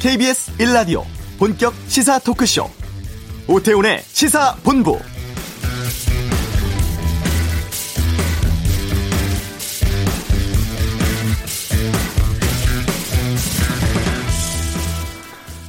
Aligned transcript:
KBS 0.00 0.56
1라디오 0.56 1.04
본격 1.38 1.74
시사 1.86 2.18
토크쇼 2.20 2.64
오태훈의 3.46 4.00
시사본부 4.00 4.98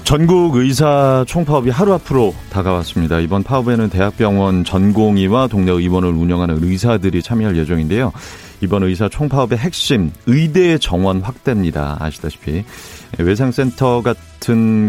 전국 0.05 0.55
의사 0.55 1.25
총파업이 1.27 1.70
하루 1.70 1.93
앞으로 1.93 2.34
다가왔습니다. 2.50 3.20
이번 3.20 3.43
파업에는 3.43 3.89
대학병원 3.89 4.63
전공의와 4.63 5.48
동네 5.48 5.71
의원을 5.71 6.09
운영하는 6.09 6.59
의사들이 6.61 7.21
참여할 7.21 7.57
예정인데요. 7.57 8.13
이번 8.61 8.83
의사 8.83 9.10
총파업의 9.10 9.57
핵심 9.57 10.11
의대 10.25 10.77
정원 10.77 11.21
확대입니다. 11.21 11.97
아시다시피 12.00 12.63
외상센터 13.19 14.02
같은 14.02 14.30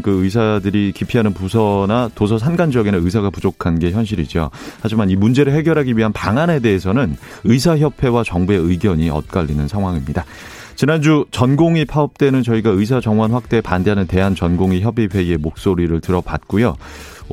그 0.02 0.24
의사들이 0.24 0.92
기피하는 0.92 1.34
부서나 1.34 2.10
도서 2.14 2.38
산간 2.38 2.70
지역에는 2.70 3.04
의사가 3.04 3.30
부족한 3.30 3.78
게 3.78 3.90
현실이죠. 3.90 4.50
하지만 4.80 5.10
이 5.10 5.16
문제를 5.16 5.52
해결하기 5.52 5.96
위한 5.96 6.12
방안에 6.12 6.60
대해서는 6.60 7.16
의사협회와 7.44 8.24
정부의 8.24 8.58
의견이 8.58 9.10
엇갈리는 9.10 9.68
상황입니다. 9.68 10.24
지난주 10.74 11.26
전공의 11.30 11.84
파업 11.84 12.16
때는 12.18 12.42
저희가 12.42 12.70
의사 12.70 13.00
정원 13.00 13.32
확대에 13.32 13.60
반대하는 13.60 14.06
대한 14.06 14.34
전공의 14.34 14.80
협의회의 14.80 15.36
목소리를 15.36 16.00
들어봤고요. 16.00 16.76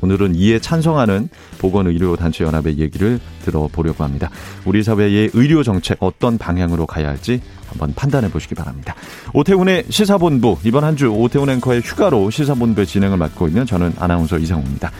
오늘은 0.01 0.35
이에 0.35 0.59
찬성하는 0.59 1.29
보건의료단체연합의 1.59 2.77
얘기를 2.79 3.19
들어보려고 3.43 4.03
합니다. 4.03 4.29
우리 4.65 4.83
사회의 4.83 5.29
의료 5.33 5.63
정책 5.63 5.97
어떤 6.01 6.37
방향으로 6.37 6.85
가야 6.85 7.09
할지 7.09 7.41
한번 7.67 7.93
판단해 7.95 8.29
보시기 8.29 8.55
바랍니다. 8.55 8.95
오태훈의 9.33 9.85
시사본부 9.89 10.57
이번 10.63 10.83
한 10.83 10.95
주 10.95 11.07
오태훈 11.09 11.49
앵커의 11.49 11.81
휴가로 11.81 12.29
시사본부의 12.29 12.85
진행을 12.87 13.17
맡고 13.17 13.47
있는 13.47 13.65
저는 13.65 13.93
아나운서 13.99 14.37
이상우입니다. 14.37 14.91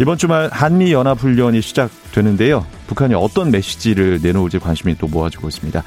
이번 0.00 0.18
주말 0.18 0.48
한미 0.52 0.92
연합 0.92 1.18
훈련이 1.20 1.60
시작되는데요. 1.62 2.66
북한이 2.86 3.14
어떤 3.14 3.50
메시지를 3.50 4.20
내놓을지 4.22 4.58
관심이 4.58 4.96
또 4.98 5.06
모아지고 5.06 5.48
있습니다. 5.48 5.82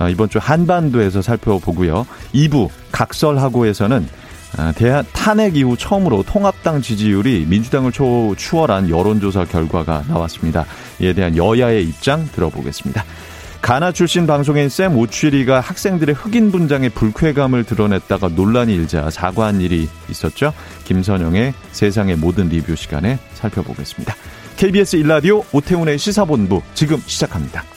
어, 0.00 0.08
이번 0.08 0.28
주 0.30 0.38
한반도에서 0.38 1.22
살펴보고요. 1.22 2.06
2부 2.34 2.68
각설하고에서는 2.92 3.98
어, 3.98 4.31
대한 4.74 5.04
탄핵 5.12 5.56
이후 5.56 5.76
처음으로 5.76 6.22
통합당 6.22 6.82
지지율이 6.82 7.46
민주당을 7.48 7.92
초 7.92 8.34
추월한 8.36 8.90
여론조사 8.90 9.46
결과가 9.46 10.04
나왔습니다. 10.08 10.66
이에 11.00 11.12
대한 11.12 11.36
여야의 11.36 11.84
입장 11.84 12.28
들어보겠습니다. 12.32 13.04
가나 13.62 13.92
출신 13.92 14.26
방송인 14.26 14.68
샘 14.68 14.98
오취리가 14.98 15.60
학생들의 15.60 16.16
흑인 16.16 16.50
분장에 16.50 16.88
불쾌감을 16.88 17.62
드러냈다가 17.62 18.28
논란이 18.28 18.74
일자 18.74 19.08
사과한 19.08 19.60
일이 19.60 19.88
있었죠. 20.10 20.52
김선영의 20.84 21.54
세상의 21.70 22.16
모든 22.16 22.48
리뷰 22.48 22.74
시간에 22.74 23.18
살펴보겠습니다. 23.34 24.16
KBS 24.56 24.96
일라디오 24.96 25.44
오태훈의 25.52 25.96
시사본부 25.96 26.60
지금 26.74 26.98
시작합니다. 27.06 27.71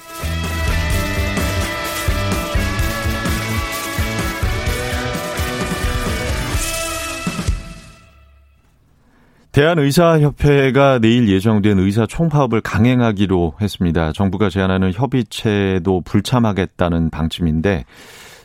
대한의사협회가 9.55 10.99
내일 10.99 11.29
예정된 11.29 11.79
의사 11.79 12.05
총파업을 12.05 12.59
강행하기로 12.59 13.53
했습니다. 13.61 14.11
정부가 14.11 14.49
제안하는 14.49 14.91
협의체도 14.91 16.01
불참하겠다는 16.01 17.09
방침인데 17.09 17.85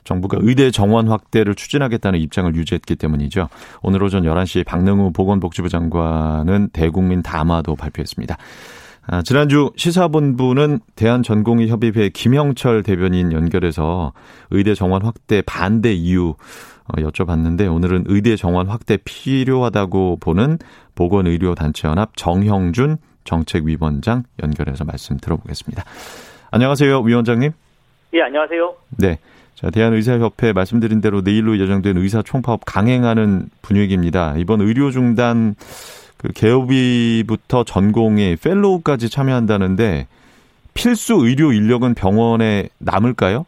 정부가 0.05 0.39
의대 0.41 0.71
정원 0.71 1.09
확대를 1.09 1.57
추진하겠다는 1.57 2.21
입장을 2.21 2.55
유지했기 2.55 2.95
때문이죠. 2.95 3.49
오늘 3.83 4.05
오전 4.05 4.23
11시 4.23 4.65
박능우 4.65 5.11
보건복지부 5.11 5.69
장관은 5.69 6.69
대국민 6.73 7.25
담화도 7.25 7.75
발표했습니다. 7.75 8.37
아, 9.07 9.23
지난주 9.23 9.73
시사본부는 9.77 10.81
대한전공의협의회 10.95 12.11
김영철 12.11 12.83
대변인 12.83 13.33
연결해서 13.33 14.13
의대 14.51 14.75
정원 14.75 15.03
확대 15.03 15.43
반대 15.43 15.93
이유 15.93 16.35
어, 16.87 16.93
여쭤봤는데 16.97 17.73
오늘은 17.73 18.05
의대 18.07 18.37
정원 18.37 18.69
확대 18.69 18.99
필요하다고 18.99 20.19
보는 20.21 20.59
보건의료단체연합 20.95 22.17
정형준 22.17 22.99
정책위원장 23.25 24.25
연결해서 24.43 24.85
말씀 24.85 25.17
들어보겠습니다. 25.19 25.85
안녕하세요, 26.51 27.01
위원장님. 27.01 27.53
예, 28.15 28.23
안녕하세요. 28.23 28.75
네. 28.99 29.19
자, 29.55 29.71
대한의사협회 29.71 30.53
말씀드린 30.53 31.01
대로 31.01 31.21
내일로 31.21 31.59
예정된 31.59 31.97
의사 31.99 32.23
총파업 32.23 32.63
강행하는 32.65 33.51
분위기입니다. 33.63 34.35
이번 34.39 34.63
의료 34.63 34.91
중단 34.91 35.55
그 36.21 36.29
개업이부터 36.33 37.65
전공의 37.65 38.37
펠로우까지 38.37 39.09
참여한다는데 39.09 40.07
필수 40.75 41.15
의료 41.15 41.53
인력은 41.53 41.95
병원에 41.95 42.69
남을까요? 42.79 43.47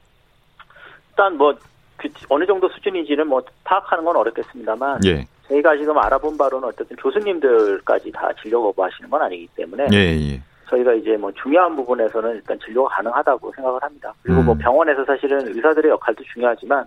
일단 1.11 1.37
뭐 1.37 1.55
그 2.03 2.09
어느 2.29 2.45
정도 2.45 2.69
수준인지는 2.69 3.29
뭐 3.29 3.43
파악하는 3.65 4.05
건 4.05 4.17
어렵겠습니다만 4.17 5.01
예. 5.07 5.25
저희가 5.49 5.77
지금 5.77 5.97
알아본 5.99 6.37
바로는 6.37 6.69
어쨌든 6.69 6.97
교수님들까지 6.97 8.11
다 8.11 8.31
진료 8.43 8.61
거부하시는 8.63 9.09
건 9.09 9.23
아니기 9.23 9.47
때문에 9.55 9.87
예, 9.93 9.97
예. 9.97 10.43
저희가 10.69 10.95
이제 10.95 11.17
뭐 11.17 11.31
중요한 11.33 11.77
부분에서는 11.77 12.35
일단 12.35 12.59
진료가 12.65 12.97
가능하다고 12.97 13.53
생각을 13.55 13.83
합니다. 13.83 14.13
그리고 14.23 14.43
뭐 14.43 14.43
음. 14.43 14.47
뭐 14.47 14.55
병원에서 14.57 15.05
사실은 15.05 15.47
의사들의 15.47 15.91
역할도 15.93 16.25
중요하지만 16.33 16.85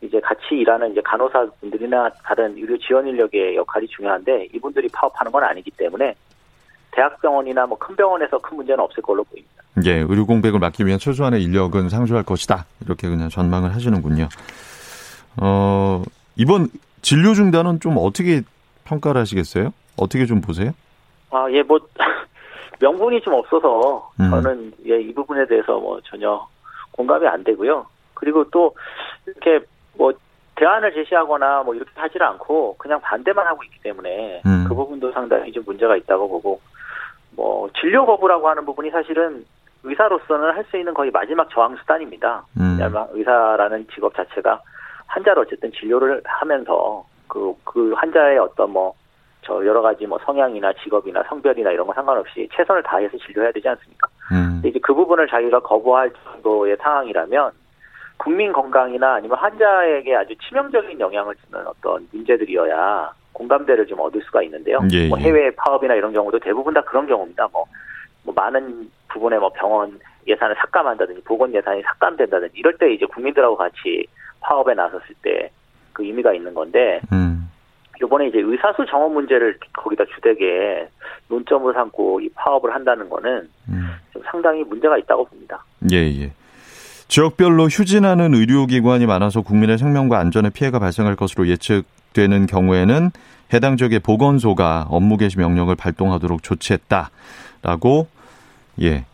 이제 0.00 0.20
같이 0.20 0.54
일하는 0.54 0.92
이제 0.92 1.00
간호사분들이나 1.04 2.10
다른 2.24 2.56
의료 2.56 2.78
지원 2.78 3.06
인력의 3.06 3.56
역할이 3.56 3.86
중요한데 3.88 4.48
이분들이 4.54 4.88
파업하는 4.92 5.32
건 5.32 5.44
아니기 5.44 5.70
때문에 5.72 6.14
대학병원이나 6.92 7.66
뭐 7.66 7.76
큰 7.78 7.94
병원에서 7.96 8.38
큰 8.38 8.56
문제는 8.56 8.82
없을 8.82 9.02
걸로 9.02 9.24
보입니다. 9.24 9.62
예, 9.84 9.92
의료 10.08 10.26
공백을 10.26 10.58
막기 10.58 10.84
위한 10.86 10.98
최소한의 10.98 11.42
인력은 11.42 11.88
상주할 11.88 12.24
것이다. 12.24 12.66
이렇게 12.84 13.08
그냥 13.08 13.28
전망을 13.28 13.74
하시는군요. 13.74 14.28
어, 15.40 16.02
이번 16.36 16.68
진료 17.02 17.34
중단은 17.34 17.80
좀 17.80 17.96
어떻게 17.98 18.42
평가를 18.84 19.20
하시겠어요? 19.20 19.72
어떻게 19.96 20.26
좀 20.26 20.40
보세요? 20.40 20.72
아, 21.30 21.46
예, 21.50 21.62
뭐, 21.62 21.78
명분이 22.80 23.20
좀 23.22 23.34
없어서 23.34 24.10
음. 24.20 24.30
저는 24.30 24.72
예, 24.86 25.00
이 25.00 25.12
부분에 25.14 25.46
대해서 25.46 25.78
뭐 25.78 26.00
전혀 26.04 26.46
공감이 26.92 27.26
안 27.26 27.44
되고요. 27.44 27.86
그리고 28.14 28.44
또 28.50 28.74
이렇게 29.26 29.64
뭐 29.98 30.12
대안을 30.54 30.94
제시하거나 30.94 31.64
뭐 31.64 31.74
이렇게 31.74 31.90
하지를 31.94 32.26
않고 32.26 32.76
그냥 32.78 33.00
반대만 33.00 33.46
하고 33.46 33.62
있기 33.64 33.80
때문에 33.82 34.42
음. 34.46 34.64
그 34.66 34.74
부분도 34.74 35.12
상당히 35.12 35.52
좀 35.52 35.62
문제가 35.66 35.96
있다고 35.96 36.28
보고 36.28 36.60
뭐 37.36 37.68
진료 37.78 38.06
거부라고 38.06 38.48
하는 38.48 38.64
부분이 38.64 38.90
사실은 38.90 39.44
의사로서는 39.84 40.54
할 40.54 40.64
수 40.70 40.76
있는 40.76 40.92
거의 40.94 41.10
마지막 41.10 41.48
저항 41.50 41.76
수단입니다. 41.76 42.44
음. 42.58 42.78
의사라는 43.12 43.86
직업 43.94 44.14
자체가 44.14 44.60
환자를 45.06 45.42
어쨌든 45.42 45.70
진료를 45.72 46.20
하면서 46.24 47.04
그, 47.28 47.54
그 47.64 47.92
환자의 47.92 48.38
어떤 48.38 48.70
뭐, 48.70 48.94
저 49.42 49.64
여러 49.64 49.80
가지 49.80 50.06
뭐 50.06 50.18
성향이나 50.24 50.72
직업이나 50.82 51.22
성별이나 51.28 51.70
이런 51.70 51.86
거 51.86 51.94
상관없이 51.94 52.48
최선을 52.52 52.82
다해서 52.82 53.16
진료해야 53.18 53.52
되지 53.52 53.68
않습니까? 53.68 54.08
음. 54.32 54.60
이제 54.64 54.78
그 54.82 54.92
부분을 54.92 55.28
자기가 55.28 55.60
거부할 55.60 56.10
정도의 56.24 56.76
상황이라면 56.80 57.52
국민 58.18 58.52
건강이나 58.52 59.14
아니면 59.14 59.38
환자에게 59.38 60.14
아주 60.14 60.34
치명적인 60.46 61.00
영향을 61.00 61.34
주는 61.36 61.66
어떤 61.66 62.06
문제들이어야 62.12 63.12
공감대를 63.32 63.86
좀 63.86 64.00
얻을 64.00 64.20
수가 64.22 64.42
있는데요. 64.42 64.78
예, 64.92 65.04
예. 65.04 65.08
뭐 65.08 65.18
해외 65.18 65.50
파업이나 65.54 65.94
이런 65.94 66.12
경우도 66.12 66.40
대부분 66.40 66.74
다 66.74 66.80
그런 66.82 67.06
경우입니다. 67.06 67.48
뭐, 67.52 67.64
뭐 68.24 68.34
많은 68.34 68.90
부분에 69.08 69.38
뭐 69.38 69.50
병원 69.50 69.98
예산을 70.26 70.56
삭감한다든지 70.56 71.22
보건 71.22 71.54
예산이 71.54 71.82
삭감된다든지 71.82 72.58
이럴 72.58 72.76
때 72.76 72.92
이제 72.92 73.06
국민들하고 73.06 73.56
같이 73.56 74.06
파업에 74.40 74.74
나섰을 74.74 75.14
때 75.22 75.50
그 75.98 76.04
의미가 76.04 76.32
있는 76.32 76.54
건데 76.54 77.00
음. 77.12 77.50
이번에 78.00 78.28
이제 78.28 78.38
의사수 78.38 78.86
정원 78.88 79.12
문제를 79.14 79.58
거기다 79.72 80.04
주되게 80.14 80.88
논점을 81.26 81.74
삼고 81.74 82.20
이 82.20 82.28
파업을 82.36 82.72
한다는 82.72 83.10
거는 83.10 83.50
음. 83.68 83.88
좀 84.12 84.22
상당히 84.30 84.62
문제가 84.62 84.96
있다고 84.96 85.24
봅니다. 85.24 85.64
예, 85.90 85.96
예. 85.96 86.32
지역별로 87.08 87.68
휴진하는 87.68 88.34
의료기관이 88.34 89.06
많아서 89.06 89.40
국민의 89.40 89.78
생명과 89.78 90.18
안전에 90.18 90.50
피해가 90.50 90.78
발생할 90.78 91.16
것으로 91.16 91.48
예측되는 91.48 92.46
경우에는 92.46 93.10
해당 93.54 93.78
지역의 93.78 94.00
보건소가 94.00 94.86
업무 94.90 95.16
개시 95.16 95.38
명령을 95.38 95.74
발동하도록 95.74 96.42
조치했다라고 96.42 98.08
예그 98.78 99.04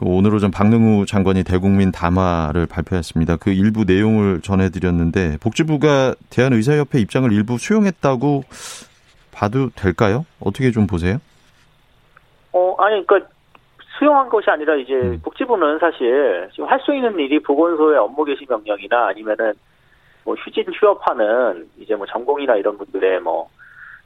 오늘 0.00 0.34
오전 0.34 0.50
박능우 0.50 1.06
장관이 1.06 1.44
대국민 1.44 1.92
담화를 1.92 2.66
발표했습니다. 2.66 3.36
그 3.36 3.50
일부 3.50 3.84
내용을 3.84 4.40
전해드렸는데 4.40 5.38
복지부가 5.38 6.16
대한의사협회 6.30 6.98
입장을 6.98 7.30
일부 7.32 7.58
수용했다고 7.58 8.42
봐도 9.30 9.70
될까요? 9.76 10.26
어떻게 10.40 10.72
좀 10.72 10.88
보세요? 10.88 11.18
어 12.52 12.74
아니 12.78 13.06
그러니까 13.06 13.30
수용한 14.00 14.30
것이 14.30 14.48
아니라 14.48 14.74
이제 14.76 14.94
음. 14.94 15.20
복지부는 15.22 15.78
사실 15.78 16.48
지금 16.52 16.66
할 16.66 16.80
수 16.80 16.94
있는 16.94 17.18
일이 17.18 17.38
보건소의 17.38 17.98
업무 17.98 18.24
개시 18.24 18.46
명령이나 18.48 19.08
아니면은 19.08 19.52
뭐 20.24 20.34
휴진 20.34 20.64
휴업화는 20.72 21.68
이제 21.78 21.94
뭐 21.94 22.06
전공이나 22.06 22.56
이런 22.56 22.78
분들의 22.78 23.20
뭐 23.20 23.50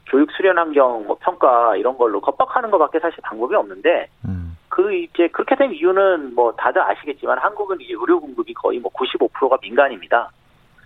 교육 0.07 0.29
수련 0.31 0.57
환경 0.57 1.05
뭐 1.07 1.17
평가 1.21 1.77
이런 1.77 1.97
걸로 1.97 2.19
겁박하는 2.19 2.69
것밖에 2.69 2.99
사실 2.99 3.19
방법이 3.23 3.55
없는데 3.55 4.09
음. 4.27 4.57
그 4.67 4.93
이제 4.93 5.29
그렇게 5.29 5.55
된 5.55 5.71
이유는 5.71 6.35
뭐 6.35 6.51
다들 6.51 6.81
아시겠지만 6.81 7.37
한국은 7.37 7.79
이제 7.79 7.93
의료 7.93 8.19
공급이 8.19 8.53
거의 8.53 8.79
뭐 8.79 8.91
95%가 8.91 9.57
민간입니다. 9.61 10.29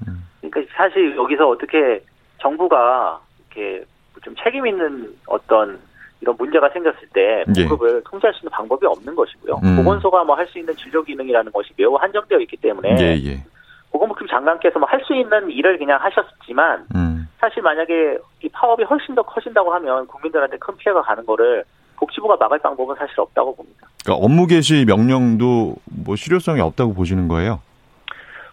음. 0.08 0.24
그러니까 0.42 0.72
사실 0.78 1.16
여기서 1.16 1.50
어떻게 1.50 2.04
정부가 2.38 3.20
이렇게 3.40 3.84
좀 4.22 4.36
책임 4.44 4.68
있는 4.68 5.16
어떤 5.26 5.80
이런 6.22 6.36
문제가 6.38 6.70
생겼을 6.70 7.00
때 7.14 7.44
예. 7.56 7.62
공급을 7.66 7.98
예. 7.98 8.10
통제할 8.10 8.34
수 8.34 8.40
있는 8.42 8.52
방법이 8.52 8.86
없는 8.86 9.16
것이고요. 9.16 9.60
음. 9.64 9.76
보건소가 9.78 10.24
뭐 10.24 10.36
할 10.36 10.48
수 10.48 10.60
있는 10.60 10.76
진료 10.76 11.04
기능이라는 11.04 11.52
것이 11.52 11.70
매우 11.78 11.96
한정되어 11.96 12.40
있기 12.40 12.58
때문에 12.58 12.96
예, 13.00 13.32
예. 13.32 13.44
보건복지 13.92 14.26
장관께서 14.30 14.80
뭐 14.80 14.88
할 14.90 15.02
수 15.06 15.16
있는 15.16 15.50
일을 15.50 15.78
그냥 15.78 16.00
하셨지만 16.02 16.86
음. 16.96 17.28
사실 17.40 17.62
만약에 17.62 18.18
이 18.44 18.50
파업이 18.50 18.84
훨씬 18.84 19.16
더 19.16 19.22
커진다고 19.24 19.74
하면 19.76 20.06
국민들한테 20.08 20.58
큰 20.58 20.76
피해가 20.78 21.02
가는 21.04 21.26
거를 21.26 21.64
복지부가 21.98 22.36
막을 22.38 22.60
방법은 22.60 22.96
사실 22.98 23.20
없다고 23.20 23.56
봅니다. 23.56 23.88
그러니까 24.04 24.26
업무 24.26 24.48
개시 24.48 24.86
명령도 24.86 25.76
뭐 26.06 26.16
실효성이 26.16 26.62
없다고 26.62 26.94
보시는 26.94 27.28
거예요? 27.28 27.62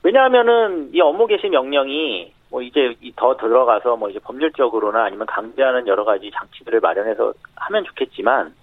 왜냐하면은 0.02 0.90
이 0.92 1.00
업무 1.00 1.26
개시 1.26 1.48
명령이 1.48 2.32
뭐 2.50 2.62
이제 2.62 2.94
더 3.16 3.37
들어가서 3.37 3.96
뭐 3.96 4.08
이제 4.08 4.19
법률적으로나 4.20 5.04
아니면 5.04 5.26
강제하는 5.26 5.87
여러 5.87 6.04
가지 6.04 6.31
장치들을 6.32 6.81
마련해서 6.81 7.32
하면 7.56 7.84
좋겠지만 7.84 8.54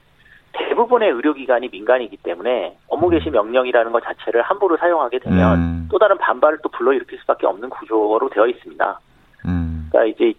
대부분의 0.53 1.09
의료기관이 1.09 1.69
민간이기 1.69 2.17
때문에 2.17 2.77
업무 2.87 3.09
개시 3.09 3.29
명령이라는 3.29 3.91
것 3.91 4.03
자체를 4.03 4.43
함부로 4.43 4.77
사용하게 4.77 5.19
되면 5.19 5.57
음. 5.57 5.87
또 5.91 5.97
다른 5.97 6.17
반발을 6.17 6.59
또 6.63 6.69
불러일으킬 6.69 7.19
수밖에 7.19 7.47
없는 7.47 7.69
구조로 7.69 8.29
되어 8.31 8.45
있습니다. 8.47 8.99
음. 9.47 9.89
그러니까 9.89 10.05
이제 10.05 10.37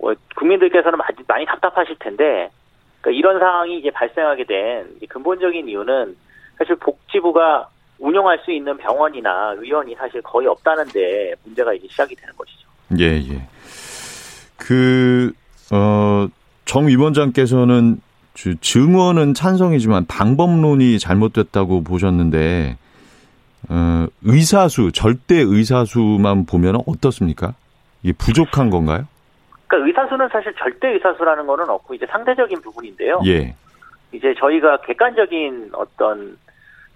뭐 0.00 0.14
국민들께서는 0.36 0.98
많이, 0.98 1.16
많이 1.26 1.46
답답하실 1.46 1.96
텐데 2.00 2.50
그러니까 3.00 3.18
이런 3.18 3.38
상황이 3.38 3.78
이제 3.78 3.90
발생하게 3.90 4.44
된 4.44 4.98
근본적인 5.08 5.68
이유는 5.68 6.16
사실 6.58 6.76
복지부가 6.76 7.68
운영할 8.00 8.40
수 8.44 8.50
있는 8.50 8.76
병원이나 8.78 9.54
의원이 9.58 9.94
사실 9.94 10.20
거의 10.22 10.48
없다는데 10.48 11.34
문제가 11.44 11.72
이제 11.74 11.86
시작이 11.88 12.16
되는 12.16 12.34
것이죠. 12.34 12.68
예, 12.98 13.34
예. 13.34 13.46
그, 14.56 15.32
어, 15.70 16.26
정 16.64 16.88
위원장께서는 16.88 18.00
증언은 18.60 19.34
찬성이지만 19.34 20.06
방법론이 20.06 20.98
잘못됐다고 20.98 21.84
보셨는데, 21.84 22.76
어, 23.68 24.06
의사수, 24.22 24.92
절대 24.92 25.36
의사수만 25.36 26.46
보면 26.46 26.76
어떻습니까? 26.86 27.54
이게 28.02 28.12
부족한 28.14 28.70
건가요? 28.70 29.06
그러니까 29.66 29.88
의사수는 29.88 30.28
사실 30.32 30.54
절대 30.58 30.88
의사수라는 30.88 31.46
거는 31.46 31.68
없고 31.68 31.94
이제 31.94 32.06
상대적인 32.06 32.62
부분인데요. 32.62 33.20
예. 33.26 33.54
이제 34.12 34.34
저희가 34.38 34.80
객관적인 34.80 35.70
어떤 35.74 36.36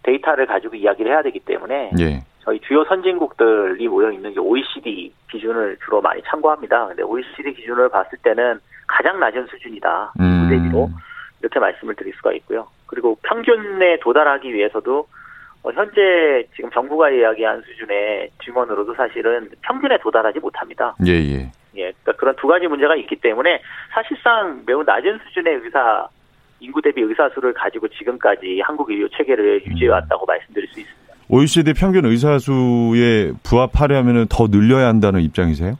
데이터를 0.05 0.47
가지고 0.47 0.77
이야기를 0.77 1.11
해야 1.11 1.23
되기 1.23 1.41
때문에 1.41 1.91
예. 1.99 2.23
저희 2.41 2.61
주요 2.61 2.85
선진국들이 2.85 3.89
모여 3.89 4.12
있는 4.12 4.37
OECD 4.39 5.12
기준을 5.31 5.79
주로 5.85 6.01
많이 6.01 6.23
참고합니다. 6.23 6.89
근데 6.89 7.03
OECD 7.03 7.55
기준을 7.55 7.89
봤을 7.89 8.19
때는 8.23 8.61
가장 8.87 9.19
낮은 9.19 9.47
수준이다. 9.47 10.12
음. 10.21 10.49
대비로 10.51 10.91
이렇게 11.41 11.59
말씀을 11.59 11.95
드릴 11.95 12.12
수가 12.15 12.33
있고요. 12.35 12.69
그리고 12.87 13.19
평균에 13.23 13.99
도달하기 14.01 14.53
위해서도 14.53 15.06
어, 15.62 15.71
현재 15.73 16.47
지금 16.55 16.71
정부가 16.71 17.11
이야기한 17.11 17.62
수준의 17.62 18.31
증언으로도 18.45 18.95
사실은 18.95 19.51
평균에 19.62 19.99
도달하지 19.99 20.39
못합니다. 20.39 20.95
예, 21.06 21.12
예. 21.12 21.51
예, 21.77 21.93
그러니까 22.03 22.12
그런 22.12 22.37
두 22.37 22.47
가지 22.47 22.69
문제가 22.69 22.95
있기 22.97 23.17
때문에 23.17 23.61
사실상 23.93 24.62
매우 24.67 24.85
낮은 24.85 25.19
수준의 25.27 25.61
의사 25.65 26.06
인구 26.64 26.81
대비 26.81 27.02
의사 27.02 27.28
수를 27.31 27.52
가지고 27.52 27.88
지금까지 27.88 28.61
한국 28.64 28.90
의료 28.90 29.08
체계를 29.08 29.64
유지해 29.66 29.90
왔다고 29.90 30.25
말씀드릴 30.26 30.69
수 30.69 30.81
있습니다. 30.81 31.14
OECD 31.28 31.72
평균 31.75 32.05
의사 32.06 32.38
수에 32.38 33.32
부합하려면 33.43 34.26
더 34.28 34.46
늘려야 34.49 34.88
한다는 34.88 35.20
입장이세요? 35.20 35.78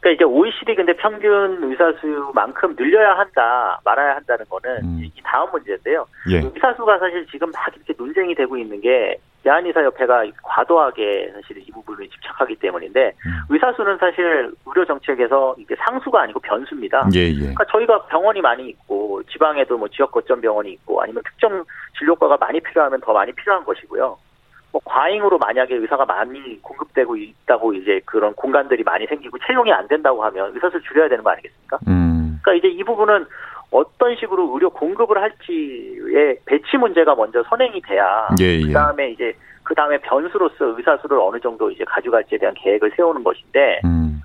그러니까 0.00 0.10
이제 0.10 0.24
OECD 0.24 0.74
근데 0.74 0.92
평균 0.96 1.62
의사 1.62 1.92
수만큼 2.00 2.76
늘려야 2.76 3.16
한다, 3.16 3.80
말아야 3.84 4.16
한다는 4.16 4.44
거는 4.50 4.76
음. 4.82 5.00
이 5.02 5.10
다음 5.22 5.50
문제인데요. 5.50 6.06
예. 6.30 6.36
의사 6.38 6.74
수가 6.74 6.98
사실 6.98 7.26
지금 7.30 7.50
막 7.50 7.74
이렇게 7.74 7.94
논쟁이 7.96 8.34
되고 8.34 8.56
있는 8.58 8.80
게 8.80 9.16
대한의사협회가 9.44 10.24
과도하게 10.42 11.32
사실 11.34 11.58
이 11.58 11.70
부분을 11.70 12.08
집착하기 12.08 12.56
때문인데 12.56 13.12
음. 13.26 13.30
의사 13.50 13.72
수는 13.74 13.98
사실 13.98 14.50
의료 14.66 14.84
정책에서 14.86 15.54
이게 15.58 15.76
상수가 15.76 16.22
아니고 16.22 16.40
변수입니다. 16.40 17.08
예, 17.14 17.28
예. 17.28 17.38
그러니까 17.38 17.64
저희가 17.70 18.06
병원이 18.06 18.40
많이 18.40 18.68
있고 18.70 19.22
지방에도 19.30 19.76
뭐 19.76 19.86
지역 19.88 20.10
거점 20.10 20.40
병원이 20.40 20.72
있고 20.72 21.02
아니면 21.02 21.22
특정 21.24 21.64
진료과가 21.98 22.38
많이 22.38 22.58
필요하면 22.60 23.00
더 23.00 23.12
많이 23.12 23.32
필요한 23.32 23.64
것이고요. 23.64 24.16
뭐 24.72 24.80
과잉으로 24.84 25.38
만약에 25.38 25.76
의사가 25.76 26.04
많이 26.04 26.60
공급되고 26.62 27.16
있다고 27.16 27.74
이제 27.74 28.00
그런 28.06 28.34
공간들이 28.34 28.82
많이 28.82 29.06
생기고 29.06 29.38
채용이 29.46 29.72
안 29.72 29.86
된다고 29.86 30.24
하면 30.24 30.52
의사수를 30.54 30.80
줄여야 30.82 31.08
되는 31.08 31.22
거 31.22 31.30
아니겠습니까? 31.30 31.78
음. 31.86 32.40
그러니까 32.42 32.54
이제 32.54 32.74
이 32.74 32.82
부분은 32.82 33.26
어떤 33.74 34.14
식으로 34.14 34.52
의료 34.54 34.70
공급을 34.70 35.20
할지의 35.20 36.38
배치 36.46 36.76
문제가 36.76 37.16
먼저 37.16 37.42
선행이 37.42 37.82
돼야 37.82 38.28
예, 38.40 38.60
예. 38.60 38.66
그다음에 38.66 39.10
이제 39.10 39.34
그다음에 39.64 39.98
변수로서 39.98 40.76
의사수를 40.78 41.18
어느 41.18 41.40
정도 41.40 41.68
이제 41.72 41.82
가져갈지에 41.84 42.38
대한 42.38 42.54
계획을 42.54 42.92
세우는 42.94 43.24
것인데 43.24 43.80
음. 43.84 44.22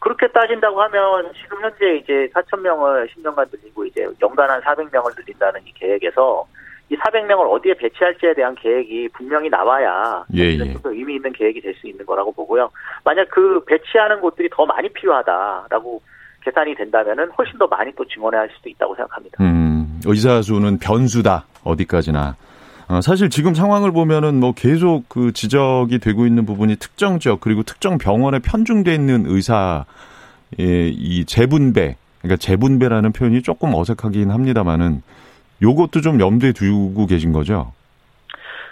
그렇게 0.00 0.26
따진다고 0.28 0.82
하면 0.82 1.32
지금 1.40 1.62
현재 1.62 1.96
이제 1.96 2.28
4천 2.34 2.60
명을 2.60 3.08
10년간 3.08 3.46
늘리고 3.52 3.84
이제 3.84 4.04
연간 4.20 4.50
한 4.50 4.60
400명을 4.62 5.16
늘린다는 5.16 5.60
이 5.64 5.72
계획에서 5.74 6.46
이 6.90 6.96
400명을 6.96 7.48
어디에 7.52 7.74
배치할지에 7.74 8.34
대한 8.34 8.56
계획이 8.56 9.10
분명히 9.12 9.48
나와야 9.48 10.24
예, 10.34 10.42
예. 10.42 10.58
좀 10.58 10.74
의미 10.86 11.16
있는 11.16 11.32
계획이 11.32 11.60
될 11.60 11.74
수 11.76 11.86
있는 11.86 12.04
거라고 12.04 12.32
보고요. 12.32 12.70
만약 13.04 13.28
그 13.30 13.62
배치하는 13.64 14.20
곳들이 14.20 14.48
더 14.50 14.66
많이 14.66 14.88
필요하다라고 14.88 16.02
계산이 16.48 16.74
된다면은 16.74 17.30
훨씬 17.36 17.58
더 17.58 17.66
많이 17.66 17.92
또 17.94 18.04
증원해야 18.06 18.42
할 18.42 18.50
수도 18.56 18.68
있다고 18.68 18.94
생각합니다. 18.96 19.42
음, 19.42 20.00
의사 20.06 20.40
수는 20.40 20.78
변수다 20.78 21.44
어디까지나. 21.64 22.36
어, 22.88 23.00
사실 23.02 23.28
지금 23.28 23.54
상황을 23.54 23.92
보면은 23.92 24.40
뭐 24.40 24.52
계속 24.52 25.08
그 25.08 25.32
지적이 25.32 25.98
되고 25.98 26.26
있는 26.26 26.46
부분이 26.46 26.76
특정 26.76 27.18
지역 27.18 27.40
그리고 27.40 27.62
특정 27.62 27.98
병원에 27.98 28.38
편중돼 28.38 28.94
있는 28.94 29.24
의사의 29.26 29.84
이 30.56 31.24
재분배, 31.26 31.96
그러니까 32.22 32.36
재분배라는 32.38 33.12
표현이 33.12 33.42
조금 33.42 33.74
어색하긴 33.74 34.30
합니다만은 34.30 35.02
요것도 35.60 36.00
좀 36.00 36.20
염두에 36.20 36.52
두고 36.52 37.06
계신 37.06 37.32
거죠? 37.32 37.72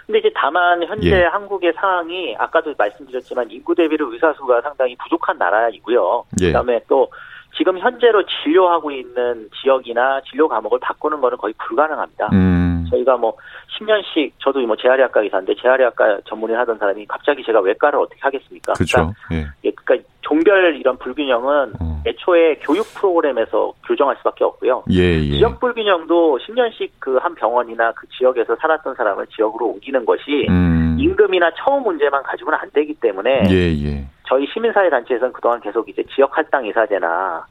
근데 0.07 0.19
이제 0.19 0.31
다만 0.33 0.81
현재 0.87 1.09
예. 1.09 1.23
한국의 1.25 1.73
상황이 1.73 2.33
아까도 2.39 2.73
말씀드렸지만 2.77 3.51
인구 3.51 3.75
대비로 3.75 4.13
의사 4.13 4.33
수가 4.33 4.61
상당히 4.61 4.95
부족한 4.95 5.37
나라이고요. 5.37 6.23
예. 6.41 6.47
그다음에 6.47 6.79
또 6.87 7.09
지금 7.57 7.79
현재로 7.79 8.23
진료하고 8.25 8.91
있는 8.91 9.49
지역이나 9.61 10.21
진료 10.29 10.47
과목을 10.47 10.79
바꾸는 10.79 11.19
거는 11.19 11.37
거의 11.37 11.53
불가능합니다. 11.57 12.29
음. 12.33 12.85
저희가 12.89 13.17
뭐 13.17 13.35
10년씩 13.77 14.31
저도 14.39 14.59
뭐 14.65 14.75
재활의학과 14.75 15.21
의사인데 15.21 15.55
재활의학과 15.55 16.21
전문의 16.25 16.55
하던 16.57 16.77
사람이 16.77 17.05
갑자기 17.07 17.43
제가 17.43 17.59
외과를 17.59 17.99
어떻게 17.99 18.19
하겠습니까? 18.21 18.73
그렇죠. 18.73 19.13
그러니까, 19.27 19.33
예. 19.33 19.45
예, 19.65 19.71
그러니까 19.71 20.07
종별 20.27 20.75
이런 20.75 20.97
불균형은 20.97 21.73
어. 21.79 22.01
애초에 22.05 22.55
교육 22.61 22.85
프로그램에서 22.95 23.73
교정할 23.85 24.15
수밖에 24.17 24.43
없고요. 24.43 24.83
예, 24.91 25.01
예. 25.01 25.37
지역 25.37 25.59
불균형도 25.59 26.39
10년씩 26.39 26.89
그 26.99 27.17
한 27.19 27.35
병원이나 27.35 27.91
그 27.93 28.07
지역에서 28.09 28.55
살았던 28.55 28.95
사람을 28.95 29.27
지역으로 29.27 29.67
옮기는 29.67 30.05
것이 30.05 30.47
음. 30.49 30.95
임금이나 30.99 31.51
처우 31.57 31.79
문제만 31.81 32.23
가지고는 32.23 32.57
안 32.59 32.69
되기 32.71 32.93
때문에 32.93 33.43
예, 33.49 33.73
예. 33.83 34.05
저희 34.27 34.45
시민사회 34.47 34.89
단체에서는 34.89 35.33
그동안 35.33 35.59
계속 35.59 35.87
이제 35.89 36.03
지역 36.15 36.35
할당 36.37 36.65
이사제나 36.65 37.45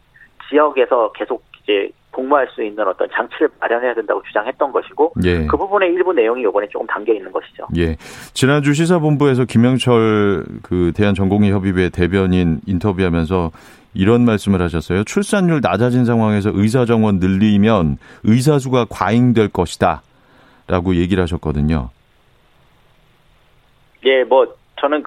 지역에서 0.49 1.12
계속 1.12 1.42
이제 1.66 1.90
공모할 2.12 2.49
수 2.54 2.62
있는 2.62 2.87
어떤 2.87 3.08
장치를 3.12 3.49
마련해야 3.61 3.92
된다고 3.94 4.23
주장했던 4.23 4.73
것이고 4.73 5.12
예. 5.25 5.46
그 5.46 5.56
부분의 5.56 5.92
일부 5.92 6.12
내용이 6.14 6.42
이번에 6.42 6.66
조금 6.68 6.87
담겨 6.87 7.12
있는 7.12 7.30
것이죠. 7.30 7.66
예. 7.76 7.96
지난주 8.32 8.73
시사본부에서 8.73 9.44
김영철 9.44 10.44
그 10.62 10.92
대한전공의협의회 10.96 11.90
대변인 11.90 12.61
인터뷰하면서 12.66 13.50
이런 13.92 14.25
말씀을 14.25 14.62
하셨어요. 14.62 15.04
출산율 15.04 15.61
낮아진 15.62 16.04
상황에서 16.04 16.50
의사 16.54 16.87
정원 16.87 17.18
늘리면 17.18 17.99
의사 18.25 18.58
수가 18.58 18.87
과잉될 18.88 19.49
것이다라고 19.49 20.94
얘기를 20.94 21.23
하셨거든요. 21.23 21.90
예, 24.04 24.25
뭐 24.25 24.46
저는 24.80 25.02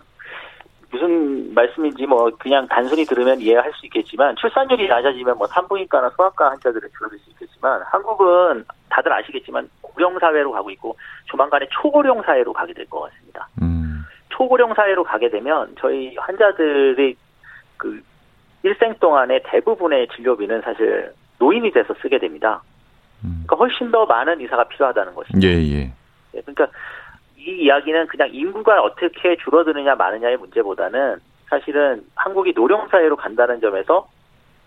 말씀인지 1.60 2.06
뭐 2.06 2.30
그냥 2.40 2.68
단순히 2.68 3.04
들으면 3.06 3.40
이해할 3.42 3.72
수 3.74 3.86
있겠지만 3.86 4.36
출산율이 4.38 4.88
낮아지면 4.88 5.38
뭐 5.38 5.48
산부인과나 5.48 6.10
소아과 6.12 6.52
환자들은 6.52 6.90
줄어들 6.98 7.18
수 7.20 7.30
있겠지만 7.32 7.82
한국은 7.86 8.64
다들 8.90 9.12
아시겠지만 9.12 9.70
고령 9.82 10.18
사회로 10.20 10.52
가고 10.52 10.70
있고 10.72 10.98
조만간에 11.26 11.68
초고령 11.72 12.22
사회로 12.24 12.54
가게 12.54 12.74
될 12.74 12.86
것 12.90 13.02
같습니다. 13.02 13.48
음. 13.62 14.04
소고령 14.32 14.74
사회로 14.74 15.04
가게 15.04 15.30
되면 15.30 15.76
저희 15.80 16.16
환자들의 16.16 17.16
그 17.78 18.02
일생 18.64 18.94
동안의 19.00 19.44
대부분의 19.46 20.08
진료비는 20.16 20.62
사실 20.62 21.12
노인이 21.40 21.72
돼서 21.72 21.94
쓰게 22.02 22.20
됩니다. 22.20 22.62
음. 23.24 23.44
그러니까 23.46 23.56
훨씬 23.58 23.92
더 23.92 24.06
많은 24.06 24.40
의사가 24.40 24.66
필요하다는 24.70 25.14
것이죠. 25.14 25.48
예, 25.48 25.52
예. 25.52 25.94
예, 26.36 26.42
그러니까 26.42 26.68
이 27.38 27.64
이야기는 27.64 28.08
그냥 28.08 28.30
인구가 28.32 28.82
어떻게 28.82 29.36
줄어드느냐 29.38 29.96
마느냐의 29.96 30.38
문제보다는 30.38 31.20
사실은 31.50 32.04
한국이 32.16 32.54
노령 32.56 32.88
사회로 32.90 33.16
간다는 33.16 33.60
점에서 33.60 34.08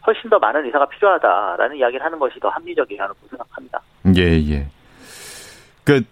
훨씬 0.07 0.29
더 0.29 0.39
많은 0.39 0.65
의사가 0.67 0.87
필요하다라는 0.87 1.77
이야기를 1.77 2.05
하는 2.05 2.19
것이 2.19 2.41
더 2.41 2.49
합리적이라고 2.49 3.15
생각합니다. 3.31 3.81
예, 4.17 4.23
예. 4.51 4.67
그러니까 5.85 6.09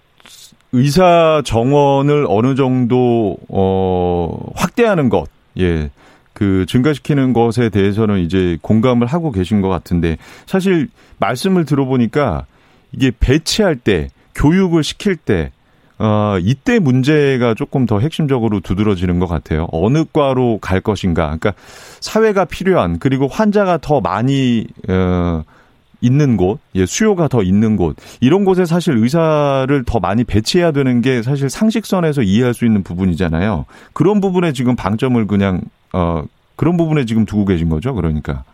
의사 0.72 1.42
정원을 1.44 2.26
어느 2.28 2.54
정도 2.54 3.36
어 3.48 4.52
확대하는 4.54 5.08
것, 5.08 5.26
예. 5.58 5.90
그 6.32 6.64
증가시키는 6.66 7.32
것에 7.32 7.68
대해서는 7.68 8.20
이제 8.20 8.56
공감을 8.62 9.06
하고 9.06 9.32
계신 9.32 9.60
것 9.60 9.68
같은데 9.68 10.16
사실 10.46 10.88
말씀을 11.18 11.64
들어보니까 11.64 12.46
이게 12.92 13.10
배치할 13.18 13.76
때 13.76 14.08
교육을 14.34 14.82
시킬 14.82 15.16
때 15.16 15.50
어, 16.02 16.38
이때 16.40 16.78
문제가 16.78 17.52
조금 17.52 17.84
더 17.84 18.00
핵심적으로 18.00 18.60
두드러지는 18.60 19.18
것 19.18 19.26
같아요. 19.26 19.68
어느 19.70 20.04
과로 20.10 20.58
갈 20.58 20.80
것인가. 20.80 21.24
그러니까 21.24 21.52
사회가 22.00 22.46
필요한 22.46 22.98
그리고 22.98 23.28
환자가 23.28 23.76
더 23.78 24.00
많이 24.00 24.66
어, 24.88 25.42
있는 26.00 26.38
곳, 26.38 26.58
예, 26.74 26.86
수요가 26.86 27.28
더 27.28 27.42
있는 27.42 27.76
곳, 27.76 27.96
이런 28.22 28.46
곳에 28.46 28.64
사실 28.64 28.96
의사를 28.96 29.84
더 29.84 30.00
많이 30.00 30.24
배치해야 30.24 30.72
되는 30.72 31.02
게 31.02 31.20
사실 31.20 31.50
상식선에서 31.50 32.22
이해할 32.22 32.54
수 32.54 32.64
있는 32.64 32.82
부분이잖아요. 32.82 33.66
그런 33.92 34.22
부분에 34.22 34.52
지금 34.52 34.76
방점을 34.76 35.26
그냥, 35.26 35.60
어, 35.92 36.22
그런 36.56 36.78
부분에 36.78 37.04
지금 37.04 37.26
두고 37.26 37.44
계신 37.44 37.68
거죠, 37.68 37.94
그러니까. 37.94 38.44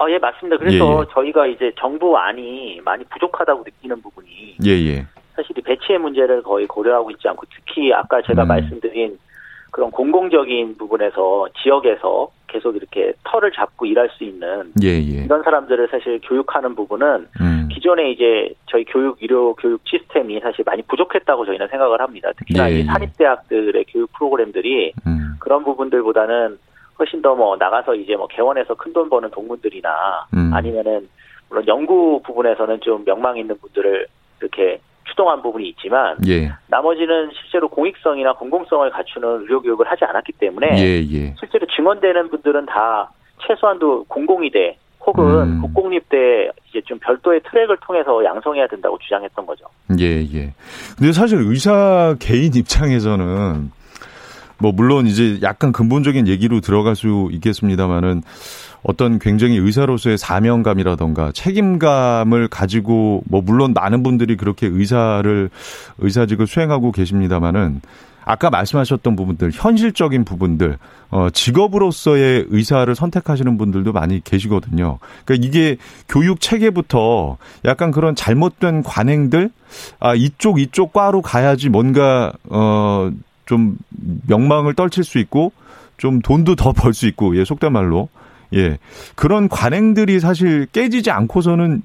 아, 0.00 0.10
예, 0.10 0.18
맞습니다. 0.18 0.58
그래서 0.58 0.76
예, 0.76 1.00
예. 1.00 1.04
저희가 1.14 1.46
이제 1.46 1.70
정부 1.78 2.16
안이 2.18 2.80
많이 2.84 3.04
부족하다고 3.04 3.62
느끼는 3.64 4.02
부분이. 4.02 4.56
예, 4.64 4.70
예. 4.70 5.06
사실 5.38 5.56
이 5.56 5.60
배치의 5.60 6.00
문제를 6.00 6.42
거의 6.42 6.66
고려하고 6.66 7.12
있지 7.12 7.28
않고 7.28 7.46
특히 7.54 7.92
아까 7.92 8.20
제가 8.22 8.42
음. 8.42 8.48
말씀드린 8.48 9.16
그런 9.70 9.92
공공적인 9.92 10.76
부분에서 10.76 11.46
지역에서 11.62 12.30
계속 12.48 12.74
이렇게 12.74 13.12
털을 13.22 13.52
잡고 13.52 13.86
일할 13.86 14.08
수 14.10 14.24
있는 14.24 14.72
예, 14.82 14.88
예. 14.88 15.24
이런 15.24 15.42
사람들을 15.44 15.88
사실 15.92 16.20
교육하는 16.24 16.74
부분은 16.74 17.28
음. 17.40 17.68
기존에 17.70 18.10
이제 18.10 18.52
저희 18.66 18.84
교육 18.84 19.18
의료 19.22 19.54
교육 19.54 19.80
시스템이 19.84 20.40
사실 20.40 20.64
많이 20.66 20.82
부족했다고 20.82 21.46
저희는 21.46 21.68
생각을 21.68 22.00
합니다. 22.00 22.30
특히나 22.36 22.68
예, 22.70 22.74
이 22.74 22.78
예. 22.80 22.84
사립대학들의 22.84 23.84
교육 23.92 24.10
프로그램들이 24.14 24.92
음. 25.06 25.36
그런 25.38 25.62
부분들보다는 25.62 26.58
훨씬 26.98 27.22
더 27.22 27.36
뭐 27.36 27.56
나가서 27.56 27.94
이제 27.94 28.16
뭐 28.16 28.26
개원해서 28.26 28.74
큰 28.74 28.92
돈 28.92 29.08
버는 29.08 29.30
동문들이나 29.30 30.26
음. 30.34 30.50
아니면은 30.52 31.08
물론 31.48 31.64
연구 31.68 32.20
부분에서는 32.24 32.80
좀 32.80 33.04
명망 33.04 33.36
있는 33.36 33.56
분들을 33.58 34.06
이렇게 34.40 34.80
추동한 35.08 35.42
부분이 35.42 35.68
있지만 35.70 36.16
예. 36.26 36.52
나머지는 36.68 37.30
실제로 37.32 37.68
공익성이나 37.68 38.34
공공성을 38.34 38.88
갖추는 38.90 39.42
의료 39.42 39.60
교육을 39.60 39.90
하지 39.90 40.04
않았기 40.04 40.32
때문에 40.32 40.78
예, 40.78 41.00
예. 41.00 41.34
실제로 41.38 41.66
증언되는 41.74 42.30
분들은 42.30 42.66
다 42.66 43.10
최소한도 43.46 44.04
공공의대 44.08 44.76
혹은 45.06 45.24
음. 45.24 45.60
국공립대 45.62 46.50
이제 46.68 46.80
좀 46.82 46.98
별도의 46.98 47.40
트랙을 47.50 47.78
통해서 47.78 48.22
양성해야 48.22 48.66
된다고 48.66 48.98
주장했던 48.98 49.46
거죠. 49.46 49.64
예, 49.98 50.20
예. 50.20 50.52
근데 50.98 51.12
사실 51.12 51.38
의사 51.38 52.14
개인 52.20 52.54
입장에서는 52.54 53.70
뭐 54.60 54.72
물론 54.72 55.06
이제 55.06 55.38
약간 55.42 55.72
근본적인 55.72 56.26
얘기로 56.28 56.60
들어갈 56.60 56.96
수 56.96 57.28
있겠습니다만은 57.32 58.22
어떤 58.82 59.18
굉장히 59.18 59.56
의사로서의 59.56 60.18
사명감이라던가 60.18 61.32
책임감을 61.32 62.48
가지고 62.48 63.22
뭐 63.26 63.40
물론 63.40 63.72
많은 63.72 64.02
분들이 64.02 64.36
그렇게 64.36 64.66
의사를 64.66 65.50
의사직을 65.98 66.46
수행하고 66.46 66.92
계십니다마는 66.92 67.80
아까 68.24 68.50
말씀하셨던 68.50 69.16
부분들 69.16 69.52
현실적인 69.54 70.26
부분들 70.26 70.76
어 71.10 71.30
직업으로서의 71.30 72.44
의사를 72.50 72.94
선택하시는 72.94 73.56
분들도 73.56 73.92
많이 73.92 74.22
계시거든요. 74.22 74.98
그러니까 75.24 75.46
이게 75.46 75.76
교육 76.10 76.42
체계부터 76.42 77.38
약간 77.64 77.90
그런 77.90 78.14
잘못된 78.14 78.82
관행들 78.82 79.50
아 79.98 80.14
이쪽 80.14 80.60
이쪽 80.60 80.92
과로 80.92 81.22
가야지 81.22 81.70
뭔가 81.70 82.34
어 82.50 83.10
좀 83.48 83.78
명망을 84.26 84.74
떨칠 84.74 85.04
수 85.04 85.18
있고 85.18 85.52
좀 85.96 86.20
돈도 86.20 86.54
더 86.54 86.72
벌 86.72 86.92
수 86.92 87.06
있고 87.06 87.36
예 87.38 87.44
속된 87.44 87.72
말로 87.72 88.08
예. 88.54 88.78
그런 89.14 89.48
관행들이 89.48 90.20
사실 90.20 90.66
깨지지 90.72 91.10
않고서는 91.10 91.82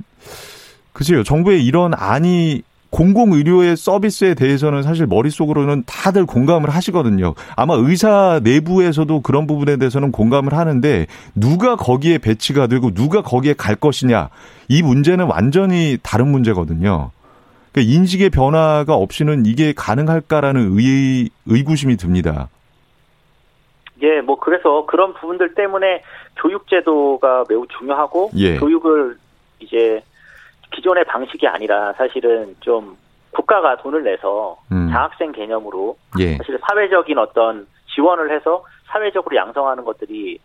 글쎄요. 0.92 1.24
정부의 1.24 1.66
이런 1.66 1.94
안이 1.96 2.62
공공의료의 2.92 3.76
서비스에 3.76 4.36
대해서는 4.36 4.84
사실 4.84 5.08
머릿속으로는 5.08 5.84
다들 5.88 6.28
공감을 6.28 6.70
하시거든요. 6.70 7.34
아마 7.56 7.74
의사 7.74 8.40
내부에서도 8.44 9.22
그런 9.22 9.48
부분에 9.48 9.78
대해서는 9.78 10.12
공감을 10.12 10.54
하는데 10.54 11.08
누가 11.34 11.76
거기에 11.76 12.20
배치가 12.20 12.68
되고 12.68 12.92
누가 12.94 13.24
거기에 13.24 13.54
갈 13.54 13.76
것이냐. 13.76 14.30
이 14.68 14.84
문제는 14.84 15.26
완전히 15.26 15.98
다른 16.04 16.28
문제거든요. 16.28 17.10
그러니까 17.74 17.92
인식의 17.92 18.30
변화가 18.30 18.94
없이는 18.94 19.46
이게 19.46 19.74
가능할까라는 19.76 20.78
의, 20.78 21.30
의구심이 21.48 21.98
듭니다. 21.98 22.50
예, 24.04 24.22
뭐 24.22 24.40
그래서 24.40 24.86
그런 24.86 25.14
부분들 25.14 25.56
때문에 25.56 26.04
교육제도가 26.38 27.46
매우 27.50 27.66
중요하고 27.68 28.32
예. 28.36 28.58
교육을 28.58 29.18
이제 29.60 30.04
기존의 30.76 31.06
방식이 31.06 31.48
아니라 31.48 31.94
사실은 31.94 32.56
좀 32.60 32.98
국가가 33.32 33.78
돈을 33.78 34.04
내서 34.04 34.58
음. 34.72 34.90
장학생 34.92 35.32
개념으로 35.32 35.98
예. 36.20 36.38
사실 36.38 36.60
사회적인 36.68 37.18
어떤 37.18 37.66
지원을 37.96 38.36
해서 38.36 38.64
사회적으로 38.86 39.36
양성하는 39.36 39.84
것들이 39.84 40.38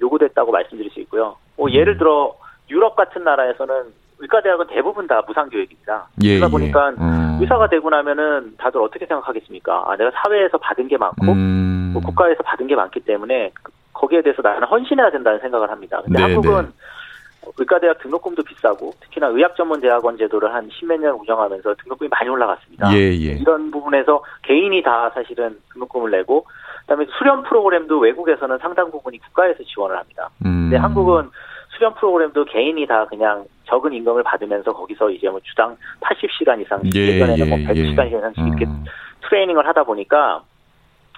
요구됐다고 0.00 0.52
말씀드릴 0.52 0.90
수 0.90 1.00
있고요. 1.00 1.36
뭐 1.56 1.68
음. 1.68 1.72
예를 1.72 1.98
들어 1.98 2.34
유럽 2.70 2.96
같은 2.96 3.24
나라에서는 3.24 3.92
의과대학은 4.20 4.66
대부분 4.68 5.06
다 5.06 5.22
무상교육입니다. 5.26 6.08
예, 6.22 6.38
그러다 6.38 6.46
예. 6.46 6.50
보니까 6.50 6.92
예. 6.92 7.02
음. 7.02 7.38
의사가 7.40 7.68
되고 7.68 7.88
나면은 7.88 8.54
다들 8.58 8.80
어떻게 8.80 9.06
생각하겠습니까? 9.06 9.84
아, 9.86 9.96
내가 9.96 10.10
사회에서 10.22 10.58
받은 10.58 10.88
게 10.88 10.96
많고 10.96 11.32
음. 11.32 11.90
뭐 11.92 12.02
국가에서 12.02 12.42
받은 12.42 12.66
게 12.66 12.76
많기 12.76 13.00
때문에 13.00 13.50
거기에 13.92 14.22
대해서 14.22 14.42
나는 14.42 14.66
헌신해야 14.68 15.10
된다는 15.10 15.40
생각을 15.40 15.70
합니다. 15.70 16.00
근데 16.04 16.18
네, 16.18 16.22
한국은 16.22 16.62
네. 16.62 17.50
의과대학 17.56 17.98
등록금도 18.00 18.42
비싸고 18.42 18.92
특히나 19.00 19.28
의학전문대학원 19.28 20.18
제도를 20.18 20.52
한 20.52 20.68
십몇 20.70 21.00
년 21.00 21.14
운영하면서 21.14 21.74
등록금이 21.82 22.08
많이 22.10 22.28
올라갔습니다. 22.28 22.92
예, 22.92 22.98
예. 22.98 23.32
이런 23.40 23.70
부분에서 23.70 24.22
개인이 24.42 24.82
다 24.82 25.10
사실은 25.14 25.58
등록금을 25.72 26.10
내고 26.10 26.44
그다음에 26.82 27.06
수련 27.18 27.42
프로그램도 27.44 27.98
외국에서는 27.98 28.58
상당 28.58 28.90
부분이 28.90 29.18
국가에서 29.18 29.62
지원을 29.64 29.96
합니다. 29.96 30.28
음. 30.44 30.68
근데 30.68 30.76
한국은 30.76 31.30
수련 31.80 31.94
프로그램도 31.94 32.44
개인이 32.44 32.86
다 32.86 33.06
그냥 33.06 33.46
적은 33.64 33.94
임금을 33.94 34.22
받으면서 34.22 34.70
거기서 34.70 35.10
이제 35.10 35.30
뭐 35.30 35.40
주당 35.42 35.74
80시간 36.02 36.60
이상, 36.60 36.78
예, 36.94 37.14
예전에는 37.14 37.48
뭐 37.48 37.58
예, 37.58 37.64
뭐 37.64 37.72
100시간 37.72 38.06
이상씩 38.06 38.46
이렇게 38.46 38.66
음. 38.66 38.84
트레이닝을 39.22 39.66
하다 39.66 39.84
보니까 39.84 40.42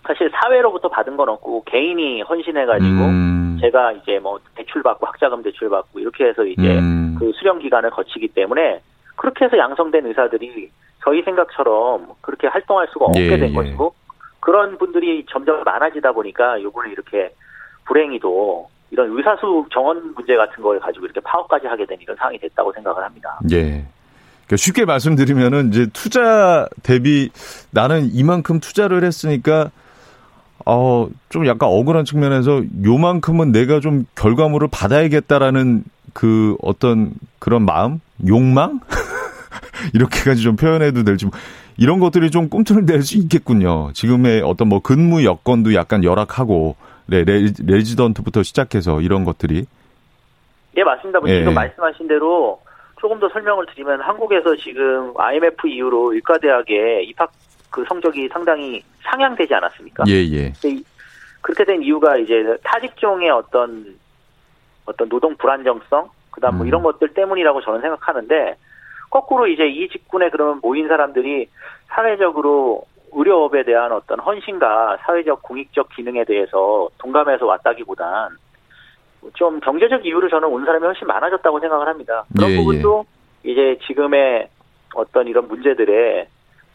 사실 0.07 0.31
사회로부터 0.31 0.88
받은 0.88 1.16
건 1.16 1.28
없고 1.31 1.64
개인이 1.64 2.23
헌신해가지고 2.23 2.87
음. 2.87 3.59
제가 3.61 3.92
이제 3.92 4.21
뭐 4.21 4.38
대출 4.54 4.85
받고 4.85 5.04
학자금 5.04 5.42
대출 5.42 5.69
받고 5.69 5.99
이렇게 5.99 6.26
해서 6.26 6.45
이제 6.45 6.78
음. 6.78 7.16
그 7.19 7.33
수련 7.35 7.59
기간을 7.59 7.90
거치기 7.90 8.28
때문에 8.28 8.81
그렇게 9.16 9.47
해서 9.47 9.59
양성된 9.59 10.07
의사들이 10.07 10.71
저희 11.02 11.23
생각처럼 11.23 12.07
그렇게 12.21 12.47
활동할 12.47 12.87
수가 12.92 13.07
없게 13.07 13.33
예, 13.33 13.37
된 13.37 13.50
예. 13.50 13.52
것이고 13.52 13.95
그런 14.38 14.78
분들이 14.78 15.26
점점 15.28 15.64
많아지다 15.64 16.12
보니까 16.12 16.62
요번에 16.62 16.92
이렇게 16.92 17.31
불행히도 17.87 18.69
이런 18.93 19.17
의사수 19.17 19.65
정원 19.73 20.13
문제 20.15 20.37
같은 20.37 20.63
걸 20.63 20.79
가지고 20.79 21.07
이렇게 21.07 21.21
파업까지 21.21 21.67
하게 21.67 21.87
된 21.87 21.97
이런 21.99 22.15
상황이 22.15 22.39
됐다고 22.39 22.71
생각을 22.75 23.03
합니다. 23.03 23.41
예. 23.51 23.87
그러니까 24.47 24.57
쉽게 24.57 24.85
말씀드리면은 24.85 25.69
이제 25.69 25.87
투자 25.95 26.69
대비 26.83 27.31
나는 27.71 28.11
이만큼 28.13 28.61
투자를 28.61 29.03
했으니까 29.03 29.71
어, 30.67 31.09
좀 31.31 31.47
약간 31.47 31.71
억울한 31.71 32.05
측면에서 32.05 32.63
요만큼은 32.85 33.51
내가 33.51 33.81
좀 33.81 34.05
결과물을 34.15 34.69
받아야겠다라는 34.71 35.85
그 36.13 36.57
어떤 36.61 37.15
그런 37.39 37.65
마음? 37.65 38.01
욕망? 38.29 38.81
이렇게까지 39.95 40.43
좀 40.43 40.57
표현해도 40.57 41.03
될지 41.03 41.27
이런 41.79 41.99
것들이 41.99 42.31
좀 42.31 42.51
꿈틀댈 42.51 43.03
수 43.03 43.17
있겠군요. 43.17 43.91
지금의 43.95 44.43
어떤 44.43 44.69
뭐 44.69 44.81
근무 44.81 45.25
여건도 45.25 45.73
약간 45.75 46.05
열악하고 46.05 46.77
네, 47.07 47.25
레, 47.25 47.47
레지던트부터 47.59 48.43
시작해서 48.43 49.01
이런 49.01 49.25
것들이 49.25 49.67
예, 50.77 50.85
맞습니다. 50.85 51.21
뭐 51.21 51.29
예. 51.29 51.39
지금 51.39 51.55
말씀하신 51.55 52.09
대로 52.09 52.61
조금 53.01 53.19
더 53.19 53.29
설명을 53.29 53.67
드리면 53.67 54.01
한국에서 54.01 54.57
지금 54.57 55.13
IMF 55.17 55.69
이후로 55.69 56.15
의과 56.15 56.39
대학에 56.39 57.03
입학 57.03 57.33
그 57.71 57.85
성적이 57.89 58.29
상당히 58.29 58.83
상향되지 59.03 59.55
않았습니까? 59.55 60.05
예, 60.09 60.13
예. 60.13 60.53
그렇게 61.41 61.65
된 61.65 61.83
이유가 61.83 62.17
이제 62.17 62.57
타직종의 62.63 63.31
어떤 63.31 63.99
어떤 64.85 65.09
노동 65.09 65.37
불안정성, 65.37 66.09
그다음 66.31 66.57
뭐 66.57 66.65
음. 66.65 66.69
이런 66.69 66.83
것들 66.83 67.09
때문이라고 67.15 67.61
저는 67.63 67.81
생각하는데 67.81 68.57
거꾸로 69.11 69.47
이제 69.47 69.67
이 69.67 69.89
직군에 69.89 70.31
그러면 70.31 70.61
모인 70.63 70.89
사람들이 70.89 71.49
사회적으로 71.89 72.85
의료업에 73.12 73.64
대한 73.64 73.92
어떤 73.92 74.19
헌신과 74.21 74.99
사회적 75.04 75.42
공익적 75.42 75.90
기능에 75.90 76.25
대해서 76.25 76.88
동감해서 76.99 77.47
왔다기보단 77.47 78.31
좀 79.35 79.61
경제적 79.61 80.04
이유로 80.04 80.28
저는 80.28 80.49
온 80.49 80.64
사람이 80.64 80.85
훨씬 80.85 81.07
많아졌다고 81.07 81.61
생각을 81.61 81.87
합니다. 81.87 82.25
그런 82.37 82.50
예, 82.50 82.57
부분도 82.57 83.04
이제 83.45 83.78
지금의 83.87 84.49
어떤 84.95 85.28
이런 85.28 85.47
문제들의 85.49 86.26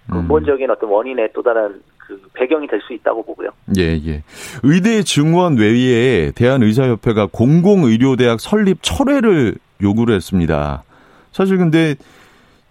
음. 0.09 0.13
근본적인 0.13 0.69
어떤 0.69 0.89
원인의 0.89 1.29
또 1.33 1.41
다른 1.43 1.81
그 1.97 2.21
배경이 2.33 2.67
될 2.67 2.79
수 2.81 2.93
있다고 2.93 3.23
보고요. 3.23 3.49
예, 3.77 3.99
예. 4.07 4.23
의대 4.63 5.03
증원 5.03 5.57
외에 5.57 6.31
대한의사협회가 6.31 7.27
공공의료대학 7.33 8.39
설립 8.39 8.77
철회를 8.81 9.55
요구를 9.83 10.15
했습니다. 10.15 10.83
사실 11.33 11.57
근데 11.57 11.95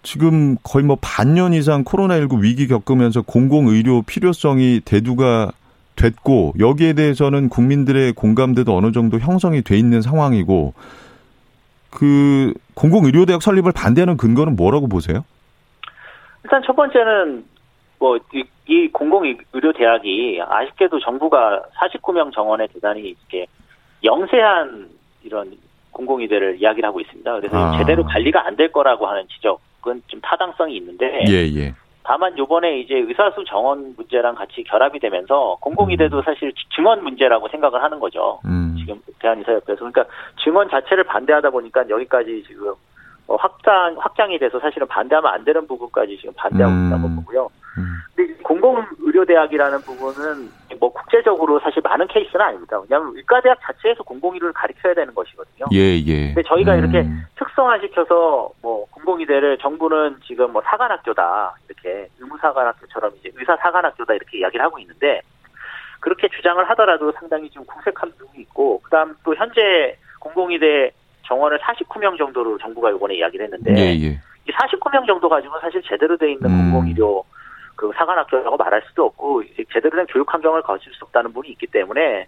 지금 0.07 0.55
거의 0.63 0.85
뭐 0.85 0.95
반년 1.01 1.51
이상 1.51 1.83
코로나19 1.83 2.41
위기 2.41 2.65
겪으면서 2.69 3.23
공공의료 3.23 4.03
필요성이 4.03 4.79
대두가 4.79 5.51
됐고 5.97 6.53
여기에 6.57 6.93
대해서는 6.93 7.49
국민들의 7.49 8.13
공감대도 8.13 8.73
어느 8.73 8.93
정도 8.93 9.19
형성이 9.19 9.61
돼 9.63 9.77
있는 9.77 10.01
상황이고 10.01 10.73
그 11.89 12.53
공공의료대학 12.73 13.41
설립을 13.41 13.73
반대하는 13.73 14.15
근거는 14.15 14.55
뭐라고 14.55 14.87
보세요? 14.87 15.25
일단 16.45 16.61
첫 16.65 16.73
번째는 16.73 17.43
뭐 17.99 18.17
이 18.69 18.87
공공의료 18.93 19.73
대학이 19.77 20.39
아쉽게도 20.47 21.01
정부가 21.01 21.63
49명 21.81 22.33
정원에 22.33 22.67
대단히 22.67 23.01
이렇게 23.09 23.45
영세한 24.05 24.87
이런 25.23 25.51
공공의대를 25.91 26.61
이야기를 26.61 26.87
하고 26.87 27.01
있습니다. 27.01 27.33
그래서 27.35 27.57
아. 27.57 27.77
제대로 27.77 28.05
관리가 28.05 28.45
안 28.45 28.55
될 28.55 28.71
거라고 28.71 29.07
하는 29.07 29.27
지적 29.29 29.59
은좀 29.87 30.21
타당성이 30.21 30.77
있는데 30.77 31.23
예, 31.27 31.47
예. 31.55 31.73
다만 32.03 32.37
요번에 32.37 32.79
이제 32.79 32.95
의사수 32.95 33.43
정원 33.45 33.93
문제랑 33.97 34.35
같이 34.35 34.63
결합이 34.63 34.97
되면서 34.99 35.57
공공의대도 35.59 36.21
사실 36.21 36.53
증원 36.73 37.03
문제라고 37.03 37.49
생각을 37.49 37.83
하는 37.83 37.99
거죠. 37.99 38.39
음. 38.45 38.75
지금 38.79 39.01
대한의사협회에서 39.19 39.79
그러니까 39.79 40.05
증원 40.41 40.69
자체를 40.69 41.03
반대하다 41.03 41.49
보니까 41.49 41.89
여기까지 41.89 42.43
지금 42.47 42.73
어, 43.27 43.35
확장 43.35 43.97
확장이 43.99 44.39
돼서 44.39 44.57
사실은 44.59 44.87
반대하면 44.87 45.33
안 45.33 45.43
되는 45.43 45.67
부분까지 45.67 46.17
지금 46.17 46.33
반대하고 46.37 46.73
음. 46.73 46.87
있다고 46.87 47.15
보고요. 47.15 47.49
음. 47.77 47.83
근데 48.15 48.31
이 48.31 48.37
공공의료대학이라는 48.37 49.81
부분은 49.81 50.49
뭐 50.79 50.91
국제적으로 50.93 51.59
사실 51.59 51.81
많은 51.83 52.07
케이스는 52.07 52.43
아닙니다. 52.43 52.79
왜냐하면 52.79 53.15
의과대학 53.17 53.59
자체에서 53.61 54.03
공공의료를 54.03 54.53
가르쳐야 54.53 54.93
되는 54.93 55.13
것이거든요. 55.13 55.65
예, 55.73 55.97
예. 56.05 56.33
근데 56.33 56.43
저희가 56.43 56.75
음. 56.75 56.79
이렇게 56.79 57.05
특성화시켜서 57.35 58.49
뭐 58.61 58.85
공공의대를 59.07 59.57
정부는 59.59 60.17
지금 60.27 60.51
뭐 60.51 60.61
사관학교다 60.65 61.55
이렇게 61.67 62.09
의무사관학교처럼 62.19 63.13
이제 63.19 63.31
의사사관학교다 63.35 64.13
이렇게 64.13 64.39
이야기를 64.39 64.63
하고 64.63 64.77
있는데 64.79 65.21
그렇게 66.01 66.27
주장을 66.27 66.69
하더라도 66.69 67.13
상당히 67.13 67.49
좀 67.49 67.63
궁색한 67.65 68.11
부분이 68.17 68.43
있고 68.43 68.81
그다음 68.81 69.15
또 69.23 69.33
현재 69.35 69.95
공공의대 70.19 70.91
정원을 71.25 71.57
49명 71.59 72.17
정도로 72.17 72.57
정부가 72.57 72.91
이번에 72.91 73.15
이야기를 73.15 73.45
했는데 73.45 73.73
예, 73.77 74.09
예. 74.09 74.19
이 74.45 74.51
49명 74.51 75.07
정도 75.07 75.29
가지고 75.29 75.57
사실 75.61 75.81
제대로 75.83 76.17
돼 76.17 76.33
있는 76.33 76.49
음. 76.49 76.71
공공의료 76.71 77.23
그 77.75 77.91
사관학교라고 77.95 78.57
말할 78.57 78.81
수도 78.87 79.05
없고 79.05 79.43
제대로 79.71 79.95
된 79.95 80.05
교육 80.07 80.31
환경을 80.33 80.63
거칠 80.63 80.91
수 80.93 81.05
없다는 81.05 81.31
분이 81.31 81.49
있기 81.49 81.67
때문에 81.67 82.27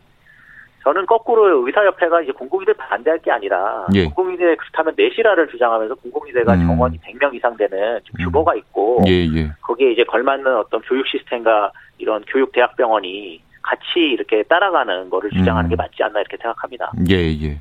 저는 0.84 1.06
거꾸로 1.06 1.66
의사협회가 1.66 2.22
이제 2.22 2.32
공공의대 2.32 2.74
반대할 2.74 3.20
게 3.20 3.32
아니라 3.32 3.86
예. 3.94 4.06
공공의대 4.06 4.56
그렇다면 4.56 4.94
내실화를 4.98 5.48
주장하면서 5.50 5.96
공공의대가 5.96 6.54
음. 6.54 6.68
정원이 6.68 7.00
100명 7.00 7.34
이상 7.36 7.56
되는 7.58 8.00
좀 8.04 8.16
음. 8.20 8.26
규모가 8.26 8.56
있고 8.56 9.04
예, 9.08 9.26
예. 9.36 9.52
거기에 9.62 9.92
이제 9.92 10.04
걸맞는 10.06 10.48
어떤 10.56 10.82
교육 10.82 11.06
시스템과 11.08 11.72
이런 11.98 12.24
교육 12.28 12.52
대학병원이 12.54 13.42
같이 13.62 14.00
이렇게 14.00 14.42
따라가는 14.44 15.10
거를 15.10 15.30
주장하는 15.32 15.68
음. 15.68 15.70
게 15.70 15.76
맞지 15.76 16.02
않나 16.02 16.22
이렇게 16.22 16.38
생각합니다. 16.38 16.92
예, 17.10 17.16
예. 17.16 17.58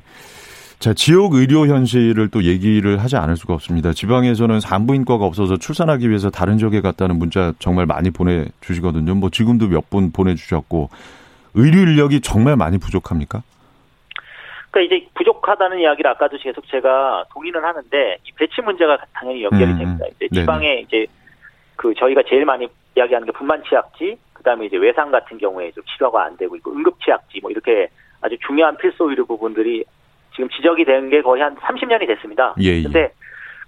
자, 0.79 0.93
지역 0.93 1.33
의료 1.33 1.67
현실을 1.67 2.29
또 2.29 2.43
얘기를 2.43 2.99
하지 3.03 3.17
않을 3.17 3.35
수가 3.35 3.53
없습니다. 3.53 3.91
지방에서는 3.91 4.61
산부인과가 4.61 5.25
없어서 5.25 5.57
출산하기 5.57 6.07
위해서 6.07 6.29
다른 6.29 6.57
지역에 6.57 6.79
갔다는 6.79 7.19
문자 7.19 7.51
정말 7.59 7.85
많이 7.85 8.11
보내주시거든요. 8.11 9.13
뭐 9.15 9.29
지금도 9.29 9.67
몇 9.67 9.89
분 9.89 10.13
보내주셨고, 10.13 10.89
의료 11.53 11.79
인력이 11.79 12.21
정말 12.21 12.55
많이 12.55 12.77
부족합니까? 12.77 13.41
그러니까 14.71 14.95
이제 14.95 15.07
부족하다는 15.15 15.79
이야기를 15.79 16.09
아까도 16.11 16.37
계속 16.37 16.67
제가 16.67 17.25
동의는 17.33 17.63
하는데 17.63 18.17
이 18.23 18.31
배치 18.35 18.61
문제가 18.61 18.97
당연히 19.13 19.43
연결이 19.43 19.71
음, 19.71 19.77
됩니다. 19.79 20.05
이제 20.15 20.27
네네. 20.29 20.41
지방에 20.41 20.73
이제 20.81 21.07
그 21.75 21.93
저희가 21.95 22.21
제일 22.27 22.45
많이 22.45 22.67
이야기하는 22.95 23.25
게 23.25 23.31
분만 23.31 23.63
치약지, 23.67 24.17
그다음에 24.33 24.67
이제 24.67 24.77
외상 24.77 25.11
같은 25.11 25.37
경우에 25.37 25.71
좀 25.71 25.83
치료가 25.85 26.23
안 26.25 26.37
되고 26.37 26.55
있고 26.55 26.71
응급 26.71 26.99
치약지 27.03 27.39
뭐 27.41 27.49
이렇게 27.51 27.87
아주 28.21 28.37
중요한 28.45 28.77
필수 28.77 29.09
의료 29.09 29.25
부분들이 29.25 29.83
지금 30.35 30.49
지적이 30.49 30.85
된 30.85 31.09
게 31.09 31.21
거의 31.21 31.41
한 31.41 31.55
30년이 31.55 32.05
됐습니다. 32.07 32.53
예, 32.61 32.65
예. 32.77 32.83
근데 32.83 33.11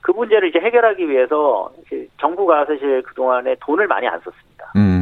그 0.01 0.11
문제를 0.11 0.49
이제 0.49 0.59
해결하기 0.59 1.09
위해서 1.09 1.71
정부가 2.19 2.65
사실 2.65 3.01
그 3.03 3.13
동안에 3.15 3.55
돈을 3.61 3.87
많이 3.87 4.07
안 4.07 4.19
썼습니다. 4.19 4.71
음, 4.75 5.00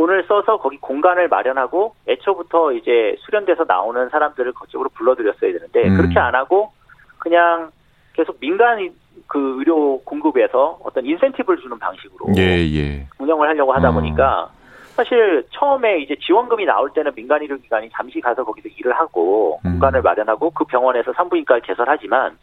돈을 0.00 0.24
써서 0.26 0.56
거기 0.56 0.78
공간을 0.78 1.28
마련하고 1.28 1.94
애초부터 2.08 2.72
이제 2.72 3.14
수련돼서 3.18 3.64
나오는 3.68 4.08
사람들을 4.08 4.52
그쪽으로 4.52 4.88
불러들였어야 4.94 5.52
되는데 5.52 5.88
음. 5.88 5.96
그렇게 5.98 6.18
안 6.18 6.34
하고 6.34 6.72
그냥 7.18 7.70
계속 8.14 8.40
민간 8.40 8.90
그 9.26 9.56
의료 9.58 10.00
공급에서 10.00 10.78
어떤 10.82 11.04
인센티브를 11.04 11.60
주는 11.60 11.78
방식으로 11.78 12.32
예, 12.38 12.66
예. 12.74 13.06
운영을 13.18 13.46
하려고 13.46 13.74
하다 13.74 13.90
어. 13.90 13.92
보니까 13.92 14.48
사실 14.96 15.44
처음에 15.50 15.98
이제 15.98 16.16
지원금이 16.18 16.64
나올 16.64 16.90
때는 16.94 17.14
민간 17.14 17.42
의료기관이 17.42 17.90
잠시 17.92 18.22
가서 18.22 18.42
거기서 18.42 18.70
일을 18.70 18.94
하고 18.94 19.60
음. 19.66 19.72
공간을 19.72 20.00
마련하고 20.00 20.48
그 20.50 20.64
병원에서 20.64 21.12
산부인과를 21.12 21.60
개설하지만 21.60 22.38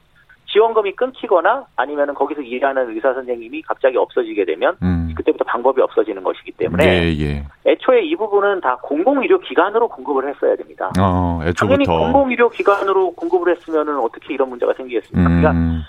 지원금이 0.47 0.93
끊기거나 0.93 1.65
아니면은 1.75 2.13
거기서 2.13 2.41
일하는 2.41 2.89
의사 2.95 3.13
선생님이 3.13 3.61
갑자기 3.63 3.97
없어지게 3.97 4.45
되면 4.45 4.75
음. 4.81 5.13
그때부터 5.15 5.43
방법이 5.43 5.81
없어지는 5.81 6.23
것이기 6.23 6.51
때문에 6.53 6.85
예, 6.85 7.19
예. 7.19 7.43
애초에 7.65 8.03
이 8.03 8.15
부분은 8.15 8.61
다 8.61 8.77
공공의료 8.81 9.39
기관으로 9.39 9.89
공급을 9.89 10.29
했어야 10.29 10.55
됩니다. 10.55 10.91
어, 10.99 11.41
당연히 11.57 11.83
애초부터. 11.83 11.97
공공의료 11.99 12.49
기관으로 12.49 13.11
공급을 13.11 13.55
했으면은 13.55 13.97
어떻게 13.99 14.33
이런 14.33 14.49
문제가 14.49 14.73
생기겠습니까? 14.73 15.27
그러니까 15.27 15.51
음, 15.51 15.83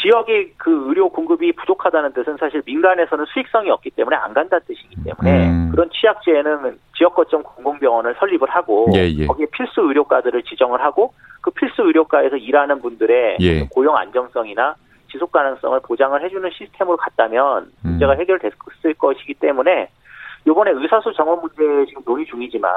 지역의 0.00 0.52
그 0.56 0.88
의료 0.88 1.08
공급이 1.08 1.52
부족하다는 1.52 2.12
뜻은 2.12 2.36
사실 2.38 2.62
민간에서는 2.64 3.24
수익성이 3.26 3.70
없기 3.70 3.90
때문에 3.90 4.16
안 4.16 4.32
간다는 4.32 4.64
뜻이기 4.66 4.96
때문에 5.04 5.48
음. 5.48 5.70
그런 5.70 5.90
취약지에는 5.90 6.78
지역 6.96 7.14
거점 7.14 7.42
공공병원을 7.42 8.14
설립을 8.18 8.48
하고 8.48 8.88
예, 8.94 9.08
예. 9.08 9.26
거기에 9.26 9.46
필수 9.52 9.82
의료과들을 9.82 10.42
지정을 10.44 10.80
하고 10.82 11.12
그 11.40 11.50
필수 11.50 11.82
의료과에서 11.82 12.36
일하는 12.36 12.80
분들의 12.80 13.38
예. 13.40 13.56
어떤 13.56 13.68
고용 13.68 13.96
안정성이나 13.96 14.74
지속 15.10 15.32
가능성을 15.32 15.80
보장을 15.80 16.22
해주는 16.22 16.50
시스템으로 16.50 16.96
갔다면 16.96 17.64
음. 17.84 17.90
문제가 17.90 18.12
해결됐을 18.12 18.94
것이기 18.98 19.34
때문에 19.34 19.88
이번에 20.46 20.70
의사수 20.72 21.12
정원 21.14 21.40
문제 21.40 21.86
지금 21.86 22.02
논의 22.04 22.24
중이지만 22.26 22.70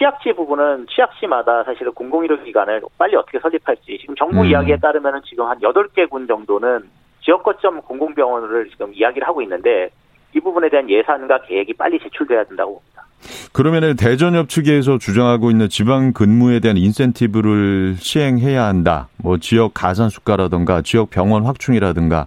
취약지 0.00 0.32
부분은 0.32 0.86
취약시마다 0.88 1.62
사실은 1.64 1.92
공공의료 1.92 2.42
기관을 2.42 2.80
빨리 2.96 3.16
어떻게 3.16 3.38
설립할지 3.38 3.98
지금 4.00 4.14
정부 4.16 4.40
음. 4.40 4.46
이야기에 4.46 4.78
따르면은 4.78 5.20
지금 5.28 5.44
한 5.44 5.58
8개 5.58 6.08
군 6.08 6.26
정도는 6.26 6.88
지역 7.22 7.42
거점 7.42 7.82
공공병원을 7.82 8.70
지금 8.70 8.94
이야기를 8.94 9.28
하고 9.28 9.42
있는데 9.42 9.90
이 10.34 10.40
부분에 10.40 10.70
대한 10.70 10.88
예산과 10.88 11.42
계획이 11.42 11.74
빨리 11.74 11.98
제출돼야 11.98 12.44
된다고 12.44 12.80
봅니다. 12.80 13.04
그러면은 13.52 13.94
대전협 13.96 14.48
측에서 14.48 14.96
주장하고 14.96 15.50
있는 15.50 15.68
지방 15.68 16.14
근무에 16.14 16.60
대한 16.60 16.78
인센티브를 16.78 17.96
시행해야 17.98 18.64
한다. 18.64 19.08
뭐 19.18 19.36
지역 19.36 19.74
가산 19.74 20.08
수가라든가 20.08 20.80
지역 20.80 21.10
병원 21.10 21.44
확충이라든가 21.44 22.26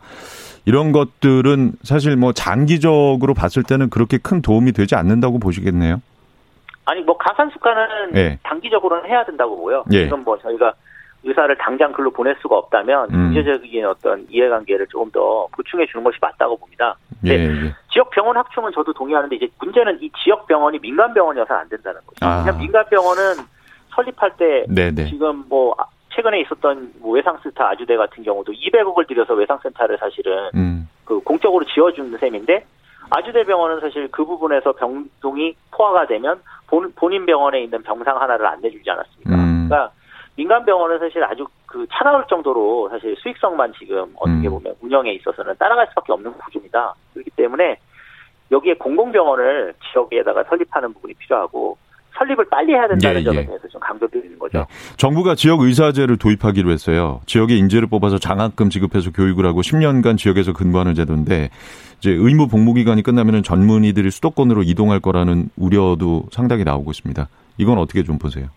이런 0.65 0.91
것들은 0.91 1.71
사실 1.81 2.17
뭐 2.17 2.33
장기적으로 2.33 3.33
봤을 3.33 3.63
때는 3.63 3.89
그렇게 3.89 4.19
큰 4.19 4.43
도움이 4.43 4.73
되지 4.73 4.93
않는다고 4.93 5.39
보시겠네요. 5.39 6.01
아니 6.85 7.01
뭐 7.01 7.17
가산 7.17 7.49
수가는 7.51 8.15
예. 8.15 8.39
단기적으로는 8.43 9.09
해야 9.09 9.23
된다고 9.23 9.55
보고요. 9.55 9.83
예. 9.91 10.03
지금 10.03 10.23
뭐 10.23 10.37
저희가 10.39 10.73
의사를 11.23 11.55
당장 11.57 11.93
글로 11.93 12.11
보낼 12.11 12.35
수가 12.41 12.57
없다면 12.57 13.09
음. 13.13 13.33
경제적인 13.33 13.85
어떤 13.85 14.25
이해관계를 14.29 14.87
조금 14.87 15.09
더 15.11 15.47
보충해 15.55 15.85
주는 15.85 16.03
것이 16.03 16.17
맞다고 16.19 16.57
봅니다. 16.57 16.97
예, 17.23 17.37
네. 17.37 17.43
예. 17.67 17.75
지역 17.91 18.09
병원 18.09 18.35
확충은 18.35 18.71
저도 18.73 18.91
동의하는데 18.91 19.33
이제 19.37 19.47
문제는 19.61 19.99
이 20.01 20.11
지역 20.21 20.45
병원이 20.47 20.79
민간 20.79 21.13
병원이어서 21.13 21.53
안 21.53 21.69
된다는 21.69 22.01
거죠. 22.05 22.25
아. 22.25 22.43
그냥 22.43 22.59
민간 22.59 22.85
병원은 22.89 23.21
설립할 23.95 24.35
때 24.35 24.65
네네. 24.67 25.05
지금 25.05 25.45
뭐 25.47 25.73
아- 25.77 25.85
최근에 26.09 26.41
있었던 26.41 26.91
뭐 26.99 27.13
외상센터 27.13 27.63
아주대 27.63 27.95
같은 27.95 28.23
경우도 28.23 28.51
200억을 28.51 29.07
들여서 29.07 29.33
외상센터를 29.33 29.97
사실은 29.97 30.49
음. 30.55 30.89
그 31.05 31.19
공적으로 31.21 31.63
지어준 31.65 32.17
셈인데 32.19 32.65
아주대병원은 33.09 33.79
사실 33.79 34.09
그 34.11 34.25
부분에서 34.25 34.73
병동이 34.73 35.55
포화가 35.71 36.07
되면 36.07 36.41
본, 36.67 36.91
본인 36.95 37.25
병원에 37.25 37.61
있는 37.63 37.81
병상 37.83 38.19
하나를 38.19 38.45
안 38.45 38.61
내주지 38.61 38.89
않았습니까? 38.89 39.35
음. 39.35 39.67
그러니까 39.67 39.91
민간 40.35 40.65
병원은 40.65 40.99
사실 40.99 41.23
아주 41.23 41.45
그 41.67 41.85
차가울 41.91 42.25
정도로 42.27 42.89
사실 42.89 43.15
수익성만 43.17 43.73
지금 43.77 44.13
어떻게 44.15 44.47
음. 44.47 44.51
보면 44.51 44.75
운영에 44.81 45.11
있어서는 45.13 45.55
따라갈 45.57 45.87
수밖에 45.87 46.13
없는 46.13 46.33
구조입니다. 46.33 46.93
그렇기 47.13 47.29
때문에 47.31 47.77
여기에 48.51 48.75
공공병원을 48.75 49.73
지역에다가 49.91 50.43
설립하는 50.43 50.93
부분이 50.93 51.13
필요하고 51.15 51.77
설립을 52.17 52.45
빨리 52.49 52.73
해야 52.73 52.87
된다는 52.87 53.21
예, 53.21 53.23
점에 53.23 53.37
예. 53.39 53.45
대해서 53.45 53.67
좀 53.67 53.79
강조드리는 53.81 54.39
거죠. 54.39 54.59
예. 54.59 54.65
정부가 54.97 55.35
지역 55.35 55.61
의사제를 55.61 56.17
도입하기로 56.17 56.71
했어요. 56.71 57.21
지역의 57.25 57.57
인재를 57.57 57.87
뽑아서 57.87 58.17
장학금 58.17 58.69
지급해서 58.69 59.11
교육을 59.11 59.45
하고 59.45 59.61
10년간 59.61 60.17
지역에서 60.17 60.53
근무하는 60.53 60.93
제도인데 60.93 61.49
이제 61.97 62.11
의무 62.11 62.47
복무 62.47 62.73
기간이 62.73 63.01
끝나면은 63.01 63.43
전문의들이 63.43 64.11
수도권으로 64.11 64.63
이동할 64.63 64.99
거라는 64.99 65.49
우려도 65.57 66.25
상당히 66.31 66.63
나오고 66.63 66.91
있습니다. 66.91 67.27
이건 67.57 67.77
어떻게 67.77 68.03
좀 68.03 68.17
보세요? 68.17 68.47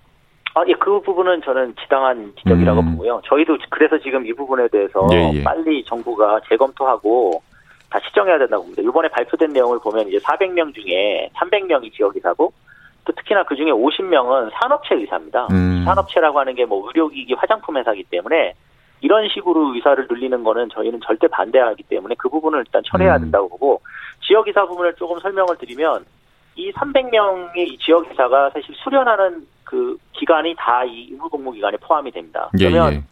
아, 0.55 0.63
예, 0.67 0.73
그 0.73 1.01
부분은 1.03 1.43
저는 1.43 1.75
지당한 1.83 2.33
지적이라고 2.39 2.81
음. 2.81 2.93
보고요. 2.93 3.21
저희도 3.27 3.59
그래서 3.71 3.99
지금 3.99 4.27
이 4.27 4.33
부분에 4.33 4.69
대해서 4.69 5.07
예, 5.13 5.31
예. 5.35 5.43
빨리 5.43 5.85
정부가 5.85 6.41
재검토하고 6.49 7.43
다 7.91 8.01
시정해야 8.07 8.39
된다고 8.39 8.63
봅니다. 8.63 8.83
이번에 8.83 9.09
발표된 9.09 9.53
내용을 9.53 9.79
보면 9.81 10.09
이제 10.09 10.19
400명 10.19 10.75
중에 10.75 11.31
300명이 11.35 11.93
지역의사고 11.93 12.53
또 13.07 13.13
특히나 13.13 13.45
그 13.45 13.57
중에 13.57 13.71
50명은 13.71 14.51
산업체 14.61 14.95
의사입니다. 14.97 15.47
음. 15.53 15.85
산업체라고 15.85 16.39
하는 16.41 16.55
게 16.55 16.67
뭐 16.67 16.87
의료기기 16.89 17.35
화장품 17.35 17.77
회사이기 17.77 18.05
때문에 18.11 18.55
이런 19.01 19.29
식으로 19.29 19.75
의사를 19.75 20.07
늘리는 20.11 20.43
거는 20.43 20.69
저희는 20.71 21.01
절대 21.07 21.29
반대하기 21.29 21.85
때문에 21.85 22.17
그 22.19 22.29
부분을 22.29 22.61
일단 22.61 22.83
철회해야 22.85 23.17
음. 23.17 23.21
된다고 23.23 23.49
보고 23.49 23.81
지역 24.27 24.49
의사 24.49 24.67
부분을 24.67 24.95
조금 24.97 25.19
설명을 25.21 25.57
드리면 25.59 26.05
이 26.57 26.73
300명의 26.73 27.79
지역 27.81 28.09
의사가 28.11 28.51
사실 28.51 28.75
수련하는 28.83 29.47
그 29.65 29.97
기간이 30.13 30.55
다 30.59 30.85
이 30.85 31.09
의무 31.13 31.29
복무 31.29 31.53
기간에 31.53 31.77
포함이 31.77 32.11
됩니다. 32.11 32.51
예, 32.59 32.69
그러면 32.69 32.93
예, 32.93 32.97
예. 32.97 33.03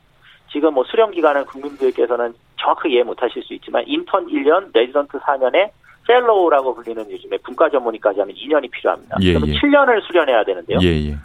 지금 0.50 0.74
뭐 0.74 0.83
수련 0.85 1.11
기간은 1.11 1.44
국민들께서는 1.46 2.35
정확하게 2.57 2.94
이해 2.94 3.02
못하실 3.02 3.42
수 3.42 3.52
있지만 3.54 3.85
인턴 3.87 4.26
1년, 4.26 4.70
레지던트 4.72 5.18
4년에 5.18 5.70
fellow라고 6.07 6.74
불리는 6.75 7.11
요즘에 7.11 7.38
분과 7.38 7.71
전문의까지 7.71 8.21
하면 8.21 8.35
2년이 8.35 8.71
필요합니다. 8.71 9.17
예, 9.21 9.33
그러면 9.33 9.49
예. 9.49 9.59
7년을 9.59 10.03
수련해야 10.07 10.45
되는데요. 10.45 10.79
예, 10.83 11.11
예. 11.11 11.17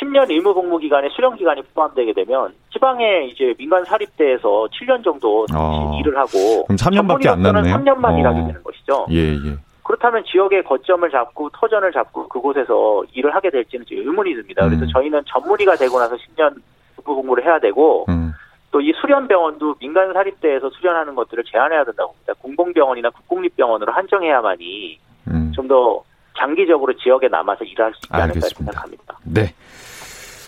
10년 0.00 0.30
의무 0.30 0.54
복무 0.54 0.78
기간에 0.78 1.08
수련 1.10 1.36
기간이 1.36 1.62
포함되게 1.74 2.12
되면 2.12 2.54
지방에 2.72 3.24
이제 3.24 3.54
민간 3.58 3.84
사립대에서 3.84 4.68
7년 4.72 5.04
정도 5.04 5.46
어. 5.54 5.98
일을 6.00 6.16
하고 6.16 6.64
그럼 6.64 6.76
3년밖에 6.76 7.28
안 7.28 7.42
남네요. 7.42 7.74
3년만 7.76 8.14
어. 8.14 8.18
일하게 8.18 8.40
되는 8.46 8.62
것이죠. 8.62 9.06
예, 9.10 9.34
예. 9.34 9.56
그렇다면 9.82 10.22
지역의 10.24 10.62
거점을 10.64 11.10
잡고 11.10 11.50
터전을 11.50 11.92
잡고 11.92 12.28
그곳에서 12.28 13.02
일을 13.12 13.34
하게 13.34 13.50
될지는 13.50 13.84
의문이 13.90 14.34
듭니다. 14.34 14.64
그래서 14.64 14.84
음. 14.84 14.88
저희는 14.92 15.22
전문의가 15.26 15.74
되고 15.74 15.98
나서 15.98 16.16
10년 16.16 16.54
국부 16.94 17.16
공부를 17.16 17.44
해야 17.44 17.58
되고 17.58 18.06
음. 18.08 18.32
또 18.72 18.80
이 18.80 18.92
수련병원도 19.00 19.76
민간 19.80 20.12
사립대에서 20.12 20.70
수련하는 20.70 21.14
것들을 21.14 21.44
제한해야 21.44 21.84
된다고 21.84 22.12
봅니다. 22.12 22.32
공공병원이나 22.40 23.10
국공립병원으로 23.10 23.92
한정해야만이 23.92 24.98
음. 25.28 25.52
좀더 25.54 26.02
장기적으로 26.38 26.96
지역에 26.96 27.28
남아서 27.28 27.64
일할 27.64 27.92
수 27.94 28.00
있지 28.04 28.14
않을까 28.14 28.40
생각합니다. 28.40 29.18
네. 29.24 29.52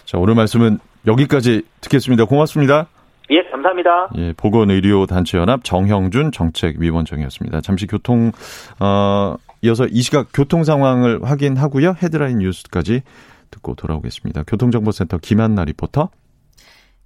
자, 0.07 0.19
오늘 0.19 0.35
말씀은 0.35 0.79
여기까지 1.07 1.63
듣겠습니다. 1.81 2.25
고맙습니다. 2.25 2.87
예, 3.31 3.43
감사합니다. 3.51 4.11
예, 4.17 4.33
보건의료단체연합 4.37 5.65
정형준 5.65 6.33
정책위원장이었습니다. 6.33 7.61
잠시 7.61 7.87
교통, 7.87 8.33
어, 8.81 9.37
이어서 9.63 9.87
이 9.87 10.03
시각 10.03 10.29
교통 10.35 10.65
상황을 10.65 11.21
확인하고요. 11.23 11.95
헤드라인 12.03 12.39
뉴스까지 12.39 13.03
듣고 13.51 13.75
돌아오겠습니다. 13.75 14.45
교통정보센터 14.47 15.19
김한나 15.19 15.65
리포터. 15.65 16.11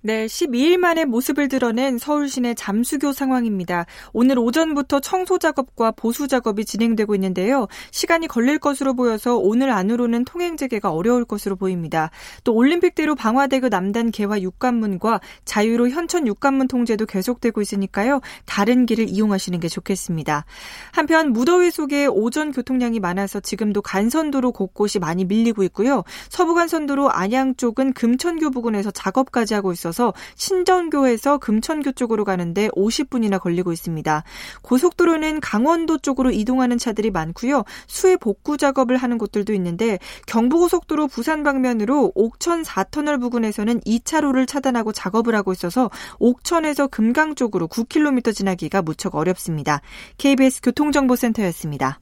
네, 0.06 0.26
12일 0.26 0.76
만에 0.76 1.04
모습을 1.04 1.48
드러낸 1.48 1.98
서울 1.98 2.28
시내 2.28 2.54
잠수교 2.54 3.12
상황입니다. 3.12 3.86
오늘 4.12 4.38
오전부터 4.38 5.00
청소 5.00 5.36
작업과 5.36 5.90
보수 5.90 6.28
작업이 6.28 6.64
진행되고 6.64 7.16
있는데요. 7.16 7.66
시간이 7.90 8.28
걸릴 8.28 8.60
것으로 8.60 8.94
보여서 8.94 9.36
오늘 9.36 9.72
안으로는 9.72 10.24
통행 10.24 10.56
재개가 10.56 10.92
어려울 10.92 11.24
것으로 11.24 11.56
보입니다. 11.56 12.12
또 12.44 12.54
올림픽대로 12.54 13.16
방화대교 13.16 13.68
남단 13.68 14.12
개화 14.12 14.40
육관문과 14.40 15.20
자유로 15.44 15.88
현천 15.88 16.28
육관문 16.28 16.68
통제도 16.68 17.04
계속되고 17.04 17.60
있으니까요. 17.60 18.20
다른 18.44 18.86
길을 18.86 19.08
이용하시는 19.08 19.58
게 19.58 19.66
좋겠습니다. 19.66 20.44
한편 20.92 21.32
무더위 21.32 21.72
속에 21.72 22.06
오전 22.06 22.52
교통량이 22.52 23.00
많아서 23.00 23.40
지금도 23.40 23.82
간선도로 23.82 24.52
곳곳이 24.52 25.00
많이 25.00 25.24
밀리고 25.24 25.64
있고요. 25.64 26.04
서부간선도로 26.28 27.10
안양 27.10 27.56
쪽은 27.56 27.92
금천교 27.94 28.52
부근에서 28.52 28.92
작업까지 28.92 29.54
하고 29.54 29.72
있어서 29.72 29.95
있어서 29.96 30.12
신정교에서 30.34 31.38
금천교 31.38 31.92
쪽으로 31.92 32.24
가는데 32.24 32.68
50분이나 32.68 33.40
걸리고 33.40 33.72
있습니다. 33.72 34.22
고속도로는 34.60 35.40
강원도 35.40 35.96
쪽으로 35.98 36.30
이동하는 36.30 36.76
차들이 36.76 37.10
많고요. 37.10 37.64
수해 37.86 38.16
복구 38.16 38.58
작업을 38.58 38.98
하는 38.98 39.16
곳들도 39.16 39.54
있는데 39.54 39.98
경부고속도로 40.26 41.08
부산 41.08 41.42
방면으로 41.42 42.12
옥천 42.14 42.62
4터널 42.62 43.20
부근에서는 43.20 43.80
2차로를 43.80 44.46
차단하고 44.46 44.92
작업을 44.92 45.34
하고 45.34 45.52
있어서 45.52 45.90
옥천에서 46.18 46.88
금강 46.88 47.34
쪽으로 47.34 47.66
9km 47.66 48.34
지나기가 48.34 48.82
무척 48.82 49.14
어렵습니다. 49.14 49.80
KBS 50.18 50.60
교통정보센터였습니다. 50.62 52.00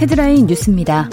헤드라인 0.00 0.46
뉴스입니다. 0.46 1.08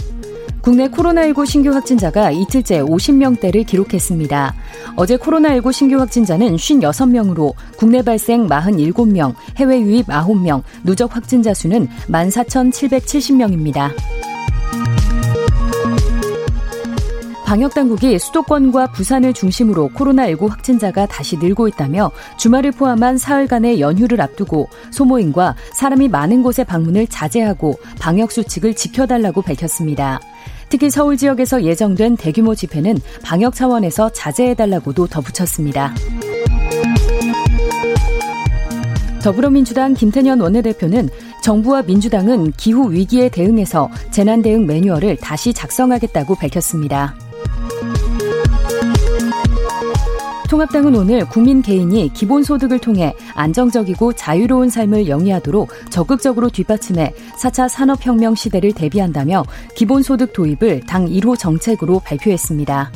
국내 0.66 0.88
코로나19 0.88 1.46
신규 1.46 1.70
확진자가 1.70 2.32
이틀째 2.32 2.82
50명대를 2.82 3.68
기록했습니다. 3.68 4.56
어제 4.96 5.16
코로나19 5.16 5.72
신규 5.72 6.00
확진자는 6.00 6.56
56명으로 6.56 7.54
국내 7.78 8.02
발생 8.02 8.48
47명, 8.48 9.36
해외 9.58 9.80
유입 9.80 10.08
9명, 10.08 10.64
누적 10.84 11.16
확진자 11.16 11.54
수는 11.54 11.88
14,770명입니다. 12.08 13.92
방역당국이 17.46 18.18
수도권과 18.18 18.88
부산을 18.88 19.34
중심으로 19.34 19.90
코로나19 19.90 20.50
확진자가 20.50 21.06
다시 21.06 21.38
늘고 21.38 21.68
있다며 21.68 22.10
주말을 22.38 22.72
포함한 22.72 23.20
사흘간의 23.20 23.80
연휴를 23.80 24.20
앞두고 24.20 24.70
소모임과 24.90 25.56
사람이 25.74 26.08
많은 26.08 26.42
곳에 26.42 26.64
방문을 26.64 27.06
자제하고 27.06 27.78
방역수칙을 28.00 28.74
지켜달라고 28.74 29.44
밝혔습니다. 29.44 30.20
특히 30.70 30.90
서울 30.90 31.18
지역에서 31.18 31.64
예정된 31.64 32.18
대규모 32.18 32.56
집회는 32.56 33.00
방역 33.24 33.56
차원에서 33.56 34.12
자제해달라고도 34.12 35.08
덧붙였습니다. 35.08 35.94
더불어민주당 39.24 39.96
김태년 39.96 40.40
원내대표는 40.40 41.10
정부와 41.42 41.82
민주당은 41.84 42.52
기후 42.58 42.92
위기에 42.92 43.30
대응해서 43.30 43.90
재난 44.12 44.42
대응 44.42 44.68
매뉴얼을 44.68 45.18
다시 45.18 45.54
작성하겠다고 45.54 46.36
밝혔습니다. 46.36 47.16
통합당은 50.56 50.96
오늘 50.96 51.28
국민 51.28 51.62
개인이 51.62 52.14
기본소득을 52.14 52.80
통해 52.80 53.14
안정적이고 53.34 54.14
자유로운 54.14 54.70
삶을 54.70 55.10
영위하도록 55.10 55.70
적극적으로 55.90 56.50
뒷받침해 56.50 57.14
4차 57.38 57.68
산업혁명 57.68 58.36
시대를 58.36 58.72
대비한다며 58.72 59.44
기본소득 59.76 60.32
도입을 60.32 60.86
당 60.88 61.08
1호 61.08 61.38
정책으로 61.38 62.00
발표했습니다. 62.00 62.90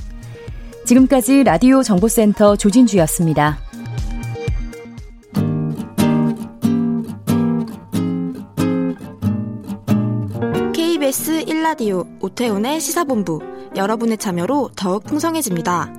지금까지 0.85 1.43
라디오 1.43 1.83
정보센터 1.83 2.55
조진주였습니다. 2.55 3.59
KBS 10.73 11.43
1라디오 11.43 12.07
오태훈의 12.21 12.79
시사본부 12.79 13.41
여러분의 13.75 14.17
참여로 14.17 14.69
더욱 14.77 15.03
풍성해집니다. 15.03 15.98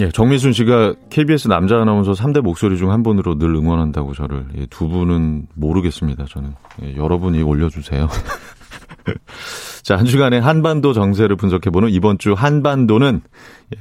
예, 0.00 0.10
정미순 0.10 0.52
씨가 0.52 0.94
KBS 1.10 1.48
남자 1.48 1.80
아나운서 1.80 2.12
3대 2.12 2.40
목소리 2.40 2.76
중 2.76 2.90
한 2.90 3.02
분으로 3.02 3.36
늘 3.36 3.54
응원한다고 3.54 4.14
저를. 4.14 4.46
예, 4.56 4.66
두 4.66 4.88
분은 4.88 5.48
모르겠습니다, 5.54 6.24
저는. 6.26 6.54
예, 6.82 6.96
여러분이 6.96 7.42
올려주세요. 7.42 8.08
자, 9.82 9.96
한 9.96 10.04
주간의 10.06 10.40
한반도 10.40 10.92
정세를 10.92 11.36
분석해보는 11.36 11.88
이번 11.90 12.18
주 12.18 12.34
한반도는 12.34 13.22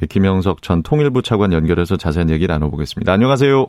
김영석 0.09 0.61
전 0.61 0.81
통일부 0.81 1.21
차관 1.21 1.53
연결해서 1.53 1.97
자세한 1.97 2.29
얘기 2.31 2.47
나눠보겠습니다. 2.47 3.11
안녕하세요. 3.13 3.67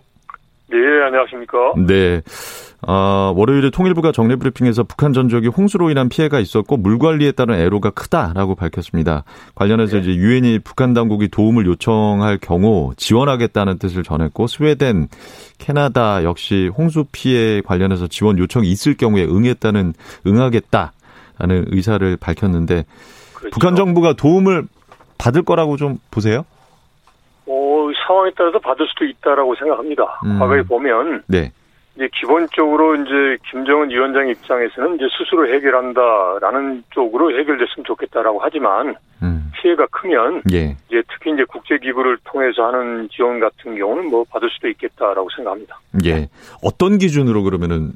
네, 0.71 0.77
안녕하십니까. 1.07 1.75
네. 1.87 2.23
어, 2.87 3.33
월요일에 3.35 3.71
통일부가 3.71 4.13
정례 4.13 4.37
브리핑에서 4.37 4.85
북한 4.85 5.13
전적이 5.13 5.49
홍수로 5.49 5.91
인한 5.91 6.09
피해가 6.09 6.39
있었고 6.39 6.77
물 6.77 6.99
관리에 6.99 7.33
따른 7.33 7.57
애로가 7.57 7.91
크다라고 7.91 8.55
밝혔습니다. 8.55 9.25
관련해서 9.57 9.97
네. 9.97 10.03
이제 10.03 10.15
유엔이 10.15 10.61
북한 10.61 10.95
당국이 10.95 11.29
도움을 11.29 11.67
요청할 11.67 12.39
경우 12.39 12.93
지원하겠다는 12.97 13.79
뜻을 13.79 14.05
전했고 14.05 14.47
스웨덴, 14.47 15.09
캐나다 15.59 16.23
역시 16.23 16.71
홍수 16.77 17.05
피해 17.11 17.61
관련해서 17.63 18.07
지원 18.07 18.39
요청이 18.39 18.71
있을 18.71 18.97
경우에 18.97 19.25
응했다는 19.25 19.95
응하겠다라는 20.27 21.65
의사를 21.69 22.17
밝혔는데 22.17 22.85
그렇죠. 23.35 23.51
북한 23.53 23.75
정부가 23.75 24.13
도움을 24.13 24.69
받을 25.19 25.43
거라고 25.43 25.77
좀 25.77 25.99
보세요? 26.13 26.45
어, 27.49 27.91
상황에 28.07 28.31
따라서 28.37 28.59
받을 28.59 28.87
수도 28.89 29.05
있다라고 29.05 29.55
생각합니다. 29.57 30.21
음. 30.25 30.39
과거에 30.39 30.63
보면 30.63 31.23
네. 31.27 31.51
이제 31.97 32.09
기본적으로 32.15 32.95
이제 32.95 33.39
김정은 33.51 33.91
위원장 33.91 34.29
입장에서는 34.29 34.97
이제 34.97 35.05
스스로 35.19 35.49
해결한다라는 35.53 36.85
쪽으로 36.91 37.31
해결됐으면 37.31 37.85
좋겠다라고 37.87 38.39
하지만 38.43 38.95
음. 39.23 39.51
피해가 39.57 39.87
크면 39.91 40.43
예. 40.53 40.77
이제 40.89 41.03
특히 41.13 41.33
이제 41.33 41.45
국제 41.49 41.77
기구를 41.79 42.19
통해서 42.25 42.67
하는 42.69 43.09
지원 43.11 43.41
같은 43.41 43.77
경우는 43.77 44.11
뭐 44.11 44.25
받을 44.31 44.49
수도 44.51 44.69
있겠다라고 44.69 45.29
생각합니다. 45.35 45.81
예. 46.05 46.29
어떤 46.63 46.99
기준으로 46.99 47.43
그러면은 47.43 47.93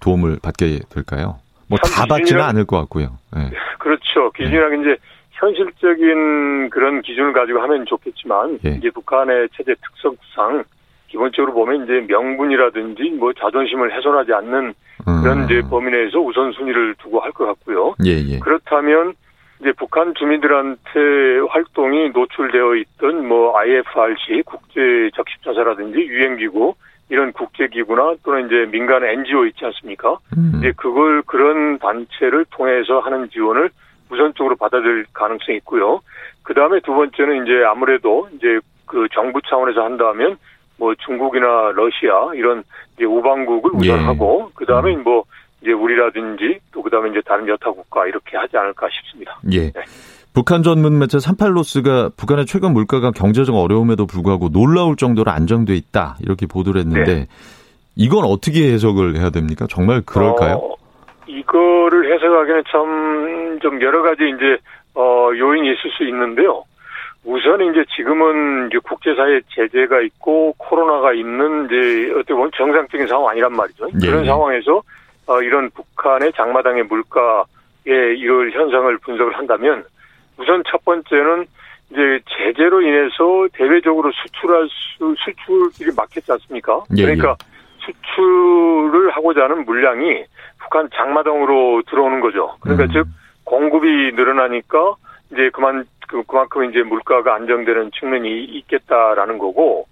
도움을 0.00 0.38
받게 0.42 0.80
될까요? 0.90 1.38
뭐 1.68 1.78
다 1.78 2.06
받지는 2.06 2.42
않을 2.42 2.64
것 2.66 2.78
같고요. 2.80 3.18
네. 3.36 3.50
그렇죠. 3.78 4.30
기준이라는 4.32 4.82
네. 4.82 4.92
이제 4.92 5.00
현실적인 5.44 6.70
그런 6.70 7.02
기준을 7.02 7.32
가지고 7.32 7.60
하면 7.60 7.84
좋겠지만 7.86 8.58
예. 8.64 8.70
이제 8.70 8.90
북한의 8.90 9.48
체제 9.56 9.74
특성상 9.74 10.64
기본적으로 11.08 11.52
보면 11.52 11.84
이제 11.84 12.04
명분이라든지 12.08 13.10
뭐 13.18 13.32
자존심을 13.34 13.94
훼손하지 13.94 14.32
않는 14.32 14.74
그런 15.22 15.40
음. 15.40 15.44
이제 15.44 15.60
범위 15.68 15.90
내에서 15.90 16.18
우선순위를 16.18 16.94
두고 16.98 17.20
할 17.20 17.32
것 17.32 17.46
같고요. 17.46 17.94
예, 18.04 18.12
예. 18.12 18.38
그렇다면 18.38 19.14
이제 19.60 19.72
북한 19.76 20.14
주민들한테 20.14 21.00
활동이 21.50 22.10
노출되어 22.10 22.74
있던 22.76 23.28
뭐 23.28 23.56
IFRC 23.58 24.42
국제 24.46 25.10
적십자사라든지 25.14 25.98
유엔기구 25.98 26.74
이런 27.10 27.32
국제기구나 27.32 28.14
또는 28.24 28.46
이제 28.46 28.66
민간 28.70 29.04
NGO 29.04 29.44
있지 29.46 29.64
않습니까? 29.66 30.18
음. 30.36 30.54
이제 30.58 30.72
그걸 30.76 31.22
그런 31.22 31.78
단체를 31.78 32.46
통해서 32.50 33.00
하는 33.00 33.28
지원을 33.30 33.70
우선적으로 34.14 34.56
받아들일 34.56 35.06
가능성이 35.12 35.58
있고요. 35.58 36.00
그 36.42 36.54
다음에 36.54 36.80
두 36.80 36.94
번째는 36.94 37.44
이제 37.44 37.64
아무래도 37.66 38.28
이제 38.36 38.60
그 38.86 39.08
정부 39.12 39.40
차원에서 39.42 39.82
한다면 39.82 40.36
뭐 40.78 40.94
중국이나 41.06 41.72
러시아 41.74 42.34
이런 42.34 42.62
이제 42.96 43.04
우방국을 43.04 43.72
예. 43.84 43.92
우선하고 43.92 44.46
예. 44.48 44.52
그 44.54 44.66
다음에 44.66 44.94
음. 44.94 45.02
뭐 45.02 45.24
이제 45.62 45.72
우리라든지 45.72 46.60
또 46.72 46.84
그 46.84 46.90
다음에 46.90 47.08
이제 47.10 47.22
다른 47.24 47.48
여타 47.48 47.70
국가 47.70 48.06
이렇게 48.06 48.36
하지 48.36 48.56
않을까 48.56 48.86
싶습니다. 48.92 49.40
예. 49.50 49.72
네. 49.72 49.84
북한 50.34 50.62
전문 50.62 50.98
매체 50.98 51.16
38로스가 51.16 52.14
북한의 52.16 52.44
최근 52.44 52.72
물가가 52.74 53.10
경제적 53.10 53.54
어려움에도 53.54 54.06
불구하고 54.06 54.50
놀라울 54.50 54.96
정도로 54.96 55.30
안정돼 55.30 55.74
있다 55.74 56.16
이렇게 56.20 56.46
보도를 56.46 56.80
했는데 56.82 57.14
네. 57.14 57.26
이건 57.96 58.24
어떻게 58.24 58.72
해석을 58.72 59.16
해야 59.16 59.30
됩니까? 59.30 59.66
정말 59.70 60.02
그럴까요? 60.02 60.56
어, 60.56 60.74
이거를 61.26 62.12
해석하기는 62.12 62.62
참 62.70 63.34
좀 63.64 63.80
여러 63.80 64.02
가지 64.02 64.28
이제 64.28 64.58
어 64.94 65.30
요인이 65.34 65.66
있을 65.72 65.90
수 65.96 66.04
있는데요. 66.04 66.64
우선 67.24 67.62
이제 67.62 67.84
지금은 67.96 68.68
이제 68.68 68.78
국제사회 68.78 69.40
제재가 69.48 70.02
있고 70.02 70.54
코로나가 70.58 71.12
있는 71.14 71.66
이제 71.66 72.12
어떻게 72.12 72.34
보면 72.34 72.50
정상적인 72.54 73.06
상황 73.06 73.30
아니란 73.30 73.52
말이죠. 73.52 73.88
예. 74.02 74.06
그런 74.06 74.24
상황에서 74.26 74.82
어 75.26 75.40
이런 75.40 75.70
북한의 75.70 76.32
장마당의 76.34 76.84
물가의 76.84 78.18
이럴 78.18 78.50
현상을 78.52 78.98
분석을 78.98 79.32
한다면 79.38 79.84
우선 80.36 80.62
첫 80.70 80.84
번째는 80.84 81.46
이제 81.90 82.20
제재로 82.36 82.82
인해서 82.82 83.46
대외적으로 83.54 84.10
수출할 84.12 84.68
수 84.68 85.14
수출이 85.24 85.90
막혔지 85.96 86.30
않습니까? 86.32 86.82
예, 86.98 87.02
그러니까 87.02 87.36
예. 87.40 87.54
수출을 87.86 89.10
하고자 89.10 89.44
하는 89.44 89.64
물량이 89.64 90.24
북한 90.64 90.88
장마당으로 90.94 91.82
들어오는 91.88 92.20
거죠. 92.20 92.56
그러니까 92.60 92.84
음. 92.84 92.90
즉 92.92 93.06
공급이 93.44 94.12
늘어나니까 94.12 94.96
이제 95.32 95.50
그만 95.52 95.84
그, 96.08 96.22
그만큼 96.24 96.70
이제 96.70 96.82
물가가 96.82 97.34
안정되는 97.34 97.90
측면이 97.92 98.44
있겠다라는 98.44 99.38
거고 99.38 99.86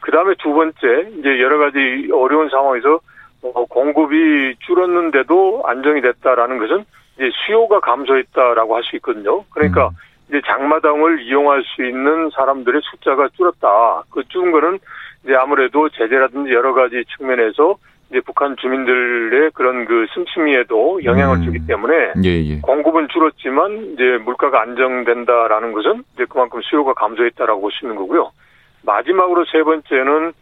그 0.00 0.10
다음에 0.10 0.34
두 0.38 0.52
번째 0.52 1.10
이제 1.18 1.40
여러 1.40 1.58
가지 1.58 2.08
어려운 2.12 2.48
상황에서 2.48 3.00
어, 3.42 3.64
공급이 3.66 4.56
줄었는데도 4.60 5.62
안정이 5.66 6.00
됐다라는 6.02 6.58
것은 6.58 6.84
이제 7.16 7.30
수요가 7.46 7.80
감소했다라고 7.80 8.76
할 8.76 8.82
수 8.84 8.96
있거든요. 8.96 9.44
그러니까 9.50 9.88
음. 9.88 9.94
이제 10.28 10.40
장마당을 10.46 11.22
이용할 11.22 11.62
수 11.64 11.84
있는 11.84 12.30
사람들의 12.30 12.80
숫자가 12.84 13.28
줄었다. 13.36 14.02
그 14.10 14.22
줄은 14.28 14.52
거는 14.52 14.78
이제 15.24 15.34
아무래도 15.34 15.88
제재라든지 15.90 16.52
여러 16.52 16.72
가지 16.72 17.04
측면에서 17.16 17.76
이제 18.10 18.20
북한 18.20 18.56
주민들의 18.56 19.52
그런 19.54 19.84
그 19.84 20.06
심심이에도 20.12 21.04
영향을 21.04 21.38
음. 21.38 21.44
주기 21.44 21.64
때문에 21.64 22.12
예, 22.24 22.28
예. 22.28 22.60
공급은 22.60 23.08
줄었지만 23.08 23.92
이제 23.94 24.18
물가가 24.24 24.62
안정된다라는 24.62 25.72
것은 25.72 26.02
이제 26.14 26.24
그만큼 26.28 26.60
수요가 26.62 26.92
감소했다라고 26.94 27.60
볼 27.60 27.70
수 27.70 27.84
있는 27.84 27.96
거고요. 27.96 28.32
마지막으로 28.82 29.44
세 29.44 29.62
번째는 29.62 30.32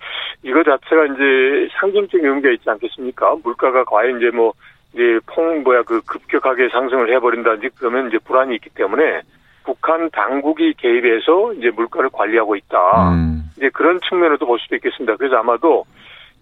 이거 0.45 0.63
자체가 0.63 1.07
이제 1.07 1.69
상징적인 1.79 2.27
의미가 2.27 2.51
있지 2.51 2.71
않겠습니까? 2.71 3.37
물가가 3.43 3.85
과연 3.85 4.19
이제 4.19 4.31
뭐 4.31 4.53
이제 4.95 5.21
폭 5.27 5.63
뭐야 5.63 5.83
그 5.83 6.01
급격하게 6.03 6.69
상승을 6.71 7.13
해버린다든지 7.15 7.71
그러면 7.79 8.09
이제 8.09 8.19
불안이 8.19 8.55
있기 8.55 8.71
때문에 8.71 9.21
북한 9.65 10.09
당국이 10.11 10.73
개입해서 10.79 11.53
이제 11.55 11.71
물가를 11.71 12.09
관리하고 12.11 12.57
있다. 12.57 13.13
음. 13.13 13.51
이제 13.57 13.69
그런 13.71 14.01
측면으로도 14.09 14.47
볼 14.47 14.59
수도 14.59 14.77
있겠습니다. 14.77 15.17
그래서 15.17 15.37
아마도 15.37 15.85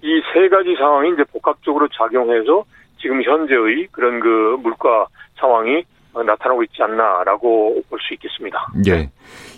이 0.03 0.21
세 0.33 0.49
가지 0.49 0.75
상황이 0.79 1.11
이제 1.13 1.25
복합적으로 1.33 1.89
작용해서 1.89 2.65
지금 3.01 3.23
현재의 3.23 3.89
그런 3.91 4.21
그 4.21 4.57
물가 4.63 5.07
상황이 5.39 5.85
나타나고 6.15 6.63
있지 6.65 6.83
않나라고 6.83 7.83
볼 7.91 7.99
수 8.01 8.15
있겠습니다. 8.15 8.67
예. 8.89 9.11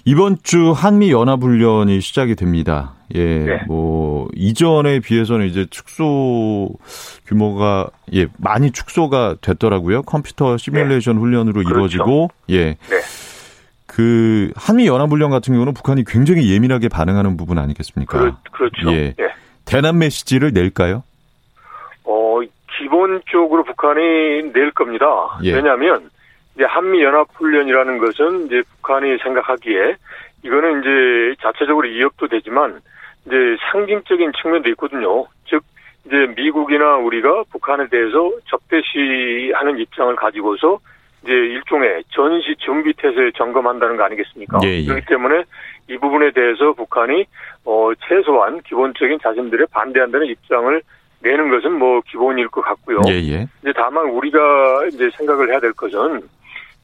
이번 0.04 0.38
주 0.42 0.72
한미 0.72 1.12
연합 1.12 1.40
훈련이 1.42 2.00
시작이 2.00 2.34
됩니다. 2.34 2.94
예. 3.14 3.38
네. 3.38 3.60
뭐 3.68 4.28
이전에 4.34 5.00
비해서는 5.00 5.46
이제 5.46 5.66
축소 5.70 6.70
규모가 7.26 7.88
예, 8.14 8.26
많이 8.38 8.72
축소가 8.72 9.36
됐더라고요. 9.40 10.02
컴퓨터 10.02 10.56
시뮬레이션 10.56 11.14
네. 11.16 11.20
훈련으로 11.20 11.62
그렇죠. 11.62 11.70
이루어지고 11.70 12.28
예. 12.50 12.64
네. 12.74 13.00
그 13.86 14.50
한미 14.56 14.86
연합 14.86 15.10
훈련 15.10 15.30
같은 15.30 15.52
경우는 15.54 15.74
북한이 15.74 16.04
굉장히 16.06 16.52
예민하게 16.52 16.88
반응하는 16.88 17.36
부분 17.36 17.58
아니겠습니까? 17.58 18.18
그렇, 18.52 18.70
죠 18.82 18.92
예. 18.92 19.14
예. 19.18 19.28
대남 19.70 19.98
메시지를 19.98 20.52
낼까요? 20.52 21.02
어 22.04 22.40
기본적으로 22.78 23.64
북한이 23.64 24.52
낼 24.52 24.70
겁니다. 24.70 25.06
예. 25.44 25.54
왜냐하면 25.54 26.10
이제 26.54 26.64
한미 26.64 27.02
연합 27.02 27.28
훈련이라는 27.34 27.98
것은 27.98 28.46
이제 28.46 28.62
북한이 28.76 29.18
생각하기에 29.18 29.96
이거는 30.42 30.80
이제 30.80 31.36
자체적으로 31.42 31.86
이역도 31.86 32.28
되지만 32.28 32.80
이제 33.26 33.36
상징적인 33.70 34.32
측면도 34.40 34.70
있거든요. 34.70 35.26
즉 35.46 35.62
이제 36.06 36.32
미국이나 36.36 36.96
우리가 36.96 37.44
북한에 37.50 37.88
대해서 37.88 38.30
적대시하는 38.46 39.78
입장을 39.78 40.16
가지고서 40.16 40.78
이제 41.22 41.32
일종의 41.32 42.04
전시 42.10 42.54
준비 42.58 42.92
태세 42.94 43.30
점검한다는 43.36 43.96
거 43.96 44.04
아니겠습니까? 44.04 44.60
예, 44.64 44.80
예. 44.80 44.86
그렇기 44.86 45.06
때문에 45.06 45.44
이 45.88 45.98
부분에 45.98 46.30
대해서 46.30 46.72
북한이 46.72 47.24
어 47.64 47.90
최소한 48.06 48.60
기본적인 48.62 49.18
자신들의 49.22 49.66
반대한다는 49.72 50.26
입장을 50.26 50.80
내는 51.20 51.50
것은 51.50 51.72
뭐 51.78 52.00
기본일 52.06 52.48
것 52.48 52.60
같고요. 52.62 53.00
예, 53.08 53.14
예. 53.14 53.46
이제 53.62 53.72
다만 53.74 54.04
우리가 54.06 54.86
이제 54.92 55.10
생각을 55.16 55.50
해야 55.50 55.58
될 55.58 55.72
것은 55.72 56.22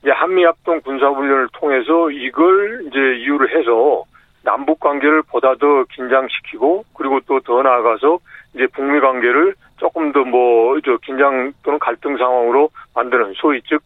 이제 0.03 0.11
한미 0.11 0.45
합동 0.45 0.81
군사 0.81 1.09
훈련을 1.09 1.49
통해서 1.53 2.11
이걸 2.11 2.85
이제 2.89 2.99
이유를 2.99 3.57
해서 3.57 4.05
남북 4.43 4.81
관계를 4.81 5.23
보다 5.23 5.55
더 5.55 5.85
긴장시키고 5.95 6.85
그리고 6.95 7.21
또 7.21 7.41
더 7.41 7.63
나아가서 7.63 8.19
이제 8.55 8.67
북미 8.67 9.01
관계를 9.01 9.55
조금 9.79 10.13
더 10.13 10.21
뭐 10.25 10.81
저 10.85 10.97
긴장 10.99 11.53
또는 11.63 11.79
갈등 11.79 12.17
상황으로 12.19 12.69
만드는 12.95 13.33
소위 13.37 13.63
즉 13.67 13.81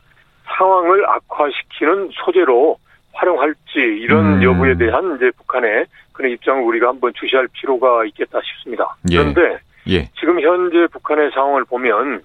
상황을 0.57 1.09
악화시키는 1.09 2.11
소재로 2.13 2.79
활용할지 3.13 3.61
이런 3.77 4.37
음. 4.37 4.43
여부에 4.43 4.77
대한 4.77 5.17
이제 5.17 5.31
북한의 5.37 5.87
그런 6.13 6.33
입장을 6.33 6.63
우리가 6.63 6.89
한번 6.89 7.13
주시할 7.15 7.49
필요가 7.53 8.05
있겠다 8.05 8.41
싶습니다. 8.43 8.97
예. 9.11 9.19
그런데 9.19 9.59
예. 9.89 10.09
지금 10.19 10.41
현재 10.41 10.87
북한의 10.93 11.31
상황을 11.33 11.65
보면 11.65 12.23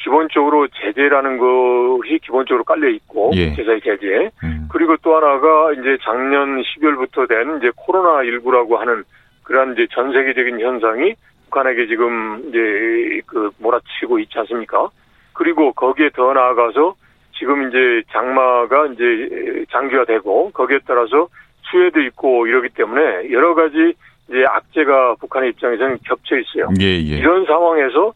기본적으로 0.00 0.68
제재라는 0.68 1.38
것이 1.38 2.18
기본적으로 2.22 2.64
깔려 2.64 2.88
있고 2.90 3.30
예. 3.34 3.54
제사의 3.54 3.80
제재. 3.80 4.30
음. 4.42 4.68
그리고 4.70 4.96
또 5.02 5.16
하나가 5.16 5.72
이제 5.72 5.96
작년 6.02 6.60
12월부터 6.60 7.28
된 7.28 7.58
이제 7.58 7.70
코로나 7.76 8.22
19라고 8.22 8.76
하는 8.76 9.04
그러한 9.44 9.74
이제 9.74 9.86
전 9.92 10.12
세계적인 10.12 10.60
현상이 10.60 11.14
북한에게 11.44 11.86
지금 11.86 12.42
이제 12.48 13.20
그 13.26 13.50
몰아치고 13.58 14.18
있지 14.18 14.38
않습니까? 14.40 14.88
그리고 15.32 15.72
거기에 15.72 16.10
더 16.10 16.32
나아가서 16.32 16.94
지금 17.38 17.68
이제 17.68 18.02
장마가 18.12 18.86
이제 18.86 19.64
장기화되고 19.70 20.50
거기에 20.52 20.80
따라서 20.86 21.28
수해도 21.62 22.00
있고 22.00 22.46
이러기 22.46 22.68
때문에 22.70 23.30
여러 23.30 23.54
가지 23.54 23.94
이제 24.28 24.44
악재가 24.48 25.16
북한의 25.20 25.50
입장에서는 25.50 25.98
겹쳐 26.04 26.36
있어요. 26.38 26.68
예, 26.80 26.84
예. 26.84 27.18
이런 27.18 27.44
상황에서 27.46 28.12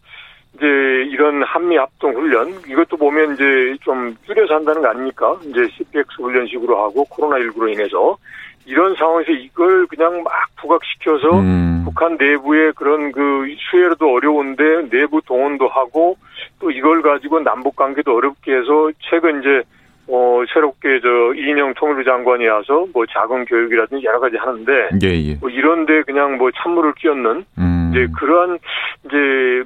이제 0.55 0.67
이런 0.67 1.43
한미 1.43 1.77
합동 1.77 2.15
훈련 2.15 2.49
이것도 2.67 2.97
보면 2.97 3.35
이제 3.35 3.77
좀 3.83 4.17
줄여서 4.27 4.55
한다는 4.55 4.83
거 4.83 4.89
아닙니까? 4.89 5.39
이제 5.45 5.69
CPX 5.77 6.23
훈련식으로 6.23 6.83
하고 6.83 7.05
코로나 7.05 7.37
19로 7.45 7.73
인해서 7.73 8.17
이런 8.65 8.95
상황에서 8.97 9.33
이걸 9.33 9.87
그냥 9.87 10.23
막 10.23 10.33
부각시켜서 10.57 11.41
음. 11.41 11.83
북한 11.85 12.17
내부의 12.19 12.73
그런 12.75 13.13
그 13.13 13.47
수혜로도 13.71 14.13
어려운데 14.13 14.89
내부 14.91 15.23
동원도 15.23 15.69
하고 15.69 16.17
또 16.61 16.71
이걸 16.71 17.03
가지고 17.03 17.41
남북 17.41 17.77
관계도 17.77 18.17
어렵게 18.17 18.53
해서 18.53 18.91
최근 19.01 19.41
이제 19.41 19.63
어 20.11 20.43
새롭게 20.53 21.01
저 21.03 21.35
이인영 21.35 21.75
통일부 21.75 22.03
장관이 22.03 22.47
와서 22.47 22.87
뭐 22.95 23.05
자금 23.07 23.45
교육이라든지 23.45 24.05
여러 24.07 24.19
가지 24.19 24.37
하는데 24.37 24.73
예, 25.03 25.09
예. 25.09 25.35
뭐 25.35 25.51
이런데 25.51 26.03
그냥 26.03 26.39
뭐 26.39 26.51
찬물을 26.51 26.95
끼얹는 26.95 27.45
음. 27.59 27.91
이제 27.93 28.07
그러한 28.19 28.59
이제 29.05 29.17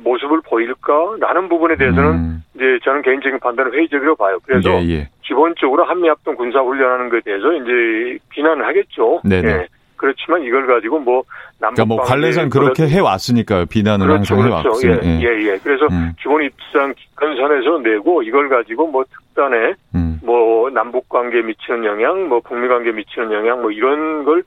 모습을 0.02 0.40
보일까라는 0.44 1.48
부분에 1.48 1.76
대해서는 1.76 2.10
음. 2.10 2.42
이제 2.56 2.78
저는 2.82 3.02
개인적인 3.02 3.38
판단을 3.38 3.72
회의적으로 3.72 4.16
봐요. 4.16 4.38
그래서 4.44 4.82
예, 4.82 4.88
예. 4.88 5.08
기본적으로 5.22 5.84
한미합동 5.84 6.34
군사훈련하는 6.34 7.08
것에 7.08 7.20
대해서 7.24 7.52
이제 7.52 8.18
비난을 8.30 8.66
하겠죠. 8.66 9.20
네네. 9.24 9.68
예. 10.02 10.06
그렇지만 10.06 10.42
이걸 10.42 10.66
가지고 10.66 10.98
뭐 10.98 11.22
남북 11.60 11.76
그러니까 11.76 11.94
뭐 11.94 12.04
관례상 12.04 12.48
그렇게 12.50 12.88
해 12.88 12.98
왔으니까요. 12.98 13.66
비난을 13.66 14.06
그렇죠, 14.06 14.34
항상 14.34 14.38
해 14.38 14.62
그렇죠. 14.62 14.68
왔어요. 14.68 15.00
예, 15.04 15.20
예, 15.20 15.52
예. 15.52 15.58
그래서 15.62 15.86
음. 15.90 16.12
기본 16.20 16.42
입장 16.42 16.92
건선에서 17.16 17.78
내고 17.78 18.22
이걸 18.22 18.48
가지고 18.48 18.88
뭐 18.88 19.04
특단에 19.32 19.74
음. 19.94 20.20
뭐 20.22 20.70
남북 20.70 21.08
관계에 21.08 21.42
미치는 21.42 21.84
영향, 21.84 22.28
뭐 22.28 22.40
북미 22.40 22.68
관계에 22.68 22.92
미치는 22.92 23.32
영향, 23.32 23.60
뭐 23.62 23.70
이런 23.70 24.24
걸 24.24 24.42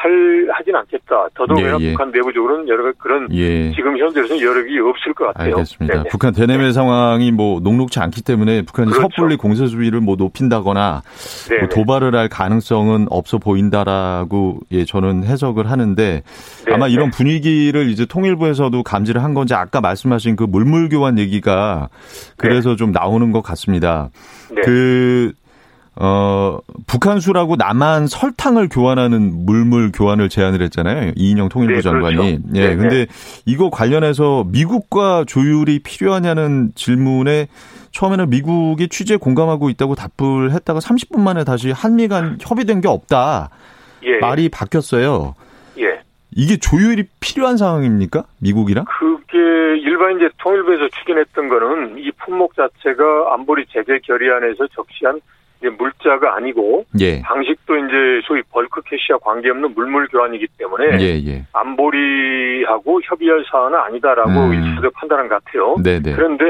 할 0.00 0.46
하진 0.52 0.76
않겠다. 0.76 1.28
더더욱이나 1.34 1.76
예, 1.80 1.86
예. 1.86 1.90
북한 1.90 2.12
내부적으로는 2.12 2.68
여러 2.68 2.84
가지 2.84 2.96
그런 2.98 3.26
예. 3.32 3.72
지금 3.72 3.98
현재로서는 3.98 4.40
여력이 4.40 4.78
없을 4.78 5.12
것 5.12 5.26
같아요. 5.26 5.56
알겠습니다. 5.56 5.94
네네. 5.94 6.08
북한 6.10 6.32
대내외 6.32 6.70
상황이 6.70 7.32
뭐 7.32 7.58
녹록치 7.58 7.98
않기 7.98 8.22
때문에 8.22 8.62
북한이 8.62 8.92
그렇죠. 8.92 9.08
섣불리 9.16 9.36
공세 9.36 9.66
수위를 9.66 10.00
뭐 10.00 10.14
높인다거나 10.16 11.02
네네. 11.48 11.60
뭐 11.62 11.68
도발을 11.68 12.14
할 12.14 12.28
가능성은 12.28 13.08
없어 13.10 13.38
보인다라고 13.38 14.60
예 14.70 14.84
저는 14.84 15.24
해석을 15.24 15.68
하는데 15.68 16.22
네, 16.66 16.72
아마 16.72 16.86
이런 16.86 17.10
네. 17.10 17.16
분위기를 17.16 17.88
이제 17.88 18.06
통일부에서도 18.06 18.80
감지를 18.84 19.24
한 19.24 19.34
건지 19.34 19.54
아까 19.54 19.80
말씀하신 19.80 20.36
그 20.36 20.44
물물 20.44 20.88
교환 20.88 21.18
얘기가 21.18 21.88
그래서 22.36 22.76
좀 22.76 22.92
나오는 22.92 23.32
것 23.32 23.42
같습니다. 23.42 24.10
네. 24.50 24.62
그 24.62 25.32
어, 26.00 26.58
북한수라고 26.86 27.56
남한 27.56 28.06
설탕을 28.06 28.68
교환하는 28.68 29.44
물물 29.44 29.90
교환을 29.90 30.28
제안을 30.28 30.62
했잖아요. 30.62 31.12
이인영 31.16 31.48
통일부 31.48 31.74
네, 31.74 31.82
장관이. 31.82 32.16
그렇죠. 32.16 32.42
예. 32.54 32.68
네, 32.68 32.76
근데 32.76 33.06
이거 33.46 33.68
관련해서 33.68 34.44
미국과 34.46 35.24
조율이 35.26 35.80
필요하냐는 35.80 36.70
질문에 36.76 37.48
처음에는 37.90 38.30
미국이 38.30 38.88
취재에 38.88 39.16
공감하고 39.16 39.70
있다고 39.70 39.96
답을 39.96 40.52
했다가 40.52 40.78
30분 40.78 41.18
만에 41.18 41.42
다시 41.42 41.72
한미 41.72 42.06
간 42.06 42.38
협의된 42.40 42.80
게 42.80 42.86
없다. 42.86 43.50
예, 44.04 44.18
말이 44.20 44.48
바뀌었어요. 44.48 45.34
예. 46.38 46.42
이게 46.42 46.56
조율이 46.56 47.04
필요한 47.20 47.56
상황입니까? 47.56 48.24
미국이랑? 48.40 48.84
그게 48.84 49.38
일반 49.80 50.16
이제 50.16 50.28
통일부에서 50.38 50.88
추진했던 50.88 51.48
거는 51.48 51.98
이 51.98 52.10
품목 52.12 52.54
자체가 52.54 53.34
안보리 53.34 53.66
제재 53.68 53.98
결의안에서 54.04 54.68
적시한 54.68 55.20
이제 55.58 55.68
물자가 55.70 56.36
아니고 56.36 56.84
예. 57.00 57.20
방식도 57.22 57.76
이제 57.78 58.20
소위 58.24 58.42
벌크 58.52 58.80
캐시와 58.82 59.18
관계없는 59.18 59.74
물물 59.74 60.06
교환이기 60.06 60.46
때문에 60.56 61.00
예, 61.00 61.20
예. 61.26 61.44
안보리하고 61.52 63.00
협의할 63.02 63.44
사안은 63.50 63.76
아니다라고 63.76 64.30
음. 64.30 64.54
일차적 64.54 64.92
판단한 64.94 65.28
것 65.28 65.44
같아요. 65.44 65.76
네네. 65.82 66.14
그런데 66.14 66.44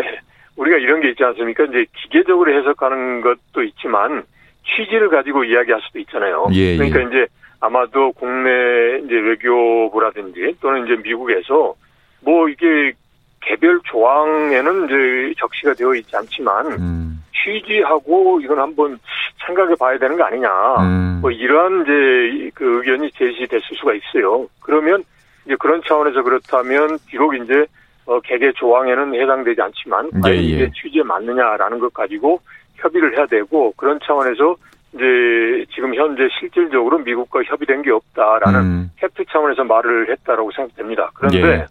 우리가 0.56 0.76
이런 0.76 1.00
게 1.00 1.10
있지 1.10 1.24
않습니까? 1.24 1.64
이제 1.64 1.86
기계적으로 2.02 2.52
해석하는 2.52 3.22
것도 3.22 3.62
있지만 3.62 4.24
취지를 4.66 5.08
가지고 5.08 5.44
이야기할 5.44 5.80
수도 5.86 5.98
있잖아요. 6.00 6.48
예, 6.52 6.72
예. 6.72 6.76
그러니까 6.76 7.00
이제 7.00 7.26
아마도 7.60 8.12
국내 8.12 8.98
이제 9.04 9.14
외교부라든지 9.14 10.56
또는 10.60 10.86
이제 10.86 10.96
미국에서 11.02 11.74
뭐 12.20 12.48
이게 12.48 12.92
개별 13.40 13.80
조항에는 13.84 14.84
이제 14.86 15.34
적시가 15.38 15.74
되어 15.74 15.94
있지 15.94 16.14
않지만 16.16 16.66
음. 16.72 17.24
취지하고 17.32 18.40
이건 18.40 18.58
한번 18.58 18.98
생각해 19.46 19.74
봐야 19.76 19.98
되는 19.98 20.16
거 20.16 20.24
아니냐. 20.24 20.48
음. 20.80 21.18
뭐 21.20 21.30
이러한 21.30 21.82
이제 21.82 22.50
그 22.54 22.78
의견이 22.78 23.10
제시됐을 23.12 23.76
수가 23.76 23.94
있어요. 23.94 24.46
그러면 24.60 25.02
이제 25.44 25.56
그런 25.58 25.80
차원에서 25.86 26.22
그렇다면 26.22 26.98
비록 27.06 27.34
이제 27.34 27.66
어 28.06 28.20
개개 28.20 28.52
조항에는 28.52 29.14
해당되지 29.14 29.60
않지만 29.60 30.10
예, 30.26 30.30
예. 30.30 30.36
이게 30.36 30.70
취지에 30.70 31.02
맞느냐라는 31.02 31.78
것 31.78 31.92
가지고 31.92 32.40
협의를 32.76 33.16
해야 33.16 33.26
되고 33.26 33.72
그런 33.76 33.98
차원에서 34.04 34.56
이제 34.94 35.66
지금 35.74 35.94
현재 35.94 36.28
실질적으로 36.40 36.98
미국과 36.98 37.42
협의된 37.44 37.82
게 37.82 37.90
없다라는 37.90 38.60
음. 38.60 38.90
팩트 38.96 39.24
차원에서 39.30 39.64
말을 39.64 40.10
했다라고 40.10 40.50
생각됩니다. 40.52 41.10
그런데 41.14 41.38
예. 41.42 41.66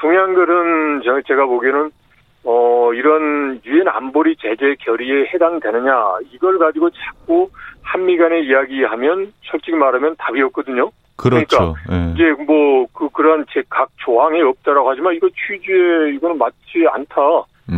중요한 0.00 0.34
것은 0.34 1.02
저- 1.04 1.22
제가 1.22 1.46
보기에는 1.46 1.90
어 2.44 2.92
이런 2.94 3.60
유엔 3.64 3.88
안보리 3.88 4.36
제재 4.36 4.76
결의에 4.80 5.26
해당되느냐 5.34 5.92
이걸 6.32 6.58
가지고 6.58 6.90
자꾸 6.90 7.48
한미 7.82 8.16
간에 8.18 8.40
이야기하면 8.40 9.32
솔직히 9.42 9.72
말하면 9.76 10.14
답이 10.18 10.40
없거든요. 10.42 10.90
그렇죠. 11.16 11.74
예. 11.90 12.12
이제 12.14 12.30
뭐 12.44 12.86
그 12.92 13.08
그런 13.10 13.44
제 13.50 13.62
각 13.68 13.88
조항에 13.96 14.40
없다라고 14.42 14.90
하지만 14.90 15.14
이거 15.14 15.28
취지에 15.30 16.14
이거는 16.14 16.38
맞지 16.38 16.86
않다. 16.92 17.16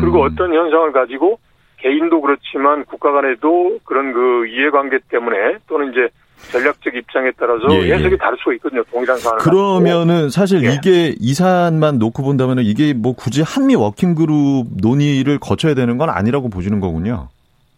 그리고 0.00 0.22
음. 0.22 0.26
어떤 0.32 0.52
현상을 0.52 0.92
가지고 0.92 1.38
개인도 1.78 2.20
그렇지만 2.20 2.84
국가 2.84 3.12
간에도 3.12 3.78
그런 3.84 4.12
그 4.12 4.46
이해관계 4.48 4.98
때문에 5.08 5.58
또는 5.68 5.92
이제 5.92 6.08
전략적 6.52 6.94
입장에 6.94 7.30
따라서 7.36 7.66
예, 7.70 7.88
예. 7.88 7.94
해석이 7.94 8.16
다를 8.16 8.38
수가 8.38 8.54
있거든요. 8.54 8.82
동일한 8.84 9.16
가지고. 9.16 9.36
그러면은 9.38 10.30
사실 10.30 10.64
예. 10.64 10.72
이게 10.72 11.14
이 11.18 11.34
사안만 11.34 11.98
놓고 11.98 12.22
본다면은 12.22 12.62
이게 12.62 12.94
뭐 12.94 13.14
굳이 13.14 13.42
한미 13.42 13.74
워킹그룹 13.74 14.66
논의를 14.80 15.38
거쳐야 15.38 15.74
되는 15.74 15.98
건 15.98 16.10
아니라고 16.10 16.48
보시는 16.48 16.80
거군요. 16.80 17.28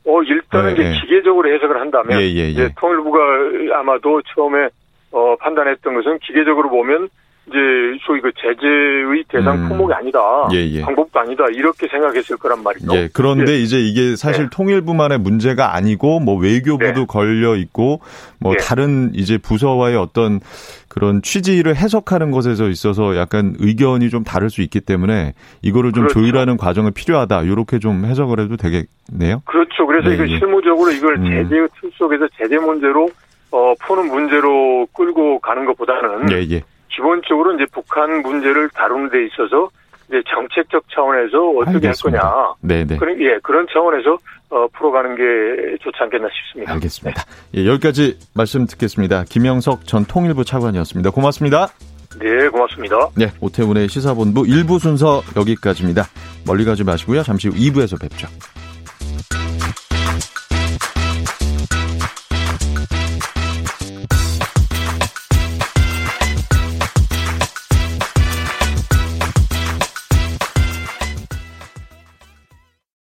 어, 0.04 0.22
일단은 0.22 0.70
예, 0.70 0.72
이제 0.74 0.84
예. 0.84 1.00
기계적으로 1.00 1.52
해석을 1.52 1.80
한다면 1.80 2.20
예, 2.20 2.24
예, 2.24 2.40
예. 2.40 2.48
이제 2.48 2.70
통일부가 2.78 3.18
아마도 3.78 4.20
처음에 4.34 4.68
어, 5.12 5.36
판단했던 5.40 5.94
것은 5.94 6.18
기계적으로 6.20 6.70
보면 6.70 7.08
이제 7.48 7.58
소위 8.10 8.20
그 8.20 8.32
제재의 8.36 9.24
대상 9.28 9.54
음. 9.54 9.68
품목이 9.68 9.94
아니다. 9.94 10.18
예, 10.52 10.66
예. 10.72 10.80
방법도 10.80 11.20
아니다. 11.20 11.44
이렇게 11.52 11.86
생각했을 11.86 12.36
거란 12.38 12.62
말이죠. 12.64 12.92
예, 12.94 13.08
그런데 13.12 13.58
이제 13.58 13.78
이게 13.78 14.16
사실 14.16 14.44
네. 14.44 14.50
통일부만의 14.50 15.18
문제가 15.18 15.76
아니고 15.76 16.18
뭐 16.18 16.36
외교부도 16.36 17.00
네. 17.00 17.06
걸려 17.06 17.54
있고 17.54 18.00
뭐 18.40 18.54
예. 18.54 18.56
다른 18.56 19.12
이제 19.14 19.38
부서와의 19.38 19.96
어떤 19.96 20.40
그런 20.88 21.22
취지를 21.22 21.76
해석하는 21.76 22.32
것에서 22.32 22.68
있어서 22.68 23.16
약간 23.16 23.54
의견이 23.60 24.10
좀 24.10 24.24
다를 24.24 24.50
수 24.50 24.60
있기 24.60 24.80
때문에 24.80 25.34
이거를 25.62 25.92
좀 25.92 26.08
그렇죠. 26.08 26.18
조율하는 26.20 26.56
과정이 26.56 26.90
필요하다. 26.90 27.42
이렇게 27.42 27.78
좀 27.78 28.04
해석을 28.04 28.40
해도 28.40 28.56
되겠네요. 28.56 29.42
그렇죠. 29.44 29.86
그래서 29.86 30.08
네, 30.08 30.16
이거 30.16 30.24
예. 30.28 30.36
실무적으로 30.36 30.90
이걸 30.90 31.14
음. 31.18 31.30
제재의 31.30 31.68
틀 31.80 31.90
속에서 31.94 32.26
제재 32.36 32.58
문제로 32.58 33.08
어, 33.52 33.74
푸는 33.80 34.08
문제로 34.08 34.86
끌고 34.92 35.38
가는 35.40 35.64
것보다는 35.66 36.32
예, 36.32 36.56
예. 36.56 36.62
기본적으로 36.90 37.54
이제 37.54 37.66
북한 37.72 38.22
문제를 38.22 38.68
다루는 38.70 39.10
데 39.10 39.24
있어서 39.26 39.70
이제 40.08 40.22
정책적 40.28 40.84
차원에서 40.92 41.50
어떻게 41.50 41.86
알겠습니다. 41.86 42.18
할 42.18 42.32
거냐. 42.32 42.54
네, 42.60 42.84
네. 42.84 42.96
그런 42.96 43.20
예 43.20 43.38
그런 43.42 43.66
차원에서 43.72 44.18
어, 44.50 44.66
풀어가는 44.72 45.14
게 45.14 45.76
좋지 45.80 45.96
않겠나 46.00 46.28
싶습니다. 46.28 46.72
알겠습니다. 46.74 47.22
예, 47.56 47.66
여기까지 47.66 48.18
말씀 48.34 48.66
듣겠습니다. 48.66 49.24
김영석 49.28 49.86
전 49.86 50.04
통일부 50.04 50.44
차관이었습니다. 50.44 51.10
고맙습니다. 51.10 51.68
네, 52.18 52.48
고맙습니다. 52.48 52.96
네, 53.16 53.28
오태훈의 53.40 53.88
시사본부 53.88 54.42
1부 54.42 54.80
순서 54.80 55.22
여기까지입니다. 55.36 56.02
멀리 56.44 56.64
가지 56.64 56.82
마시고요. 56.82 57.22
잠시 57.22 57.48
후 57.48 57.54
2부에서 57.54 58.00
뵙죠. 58.00 58.26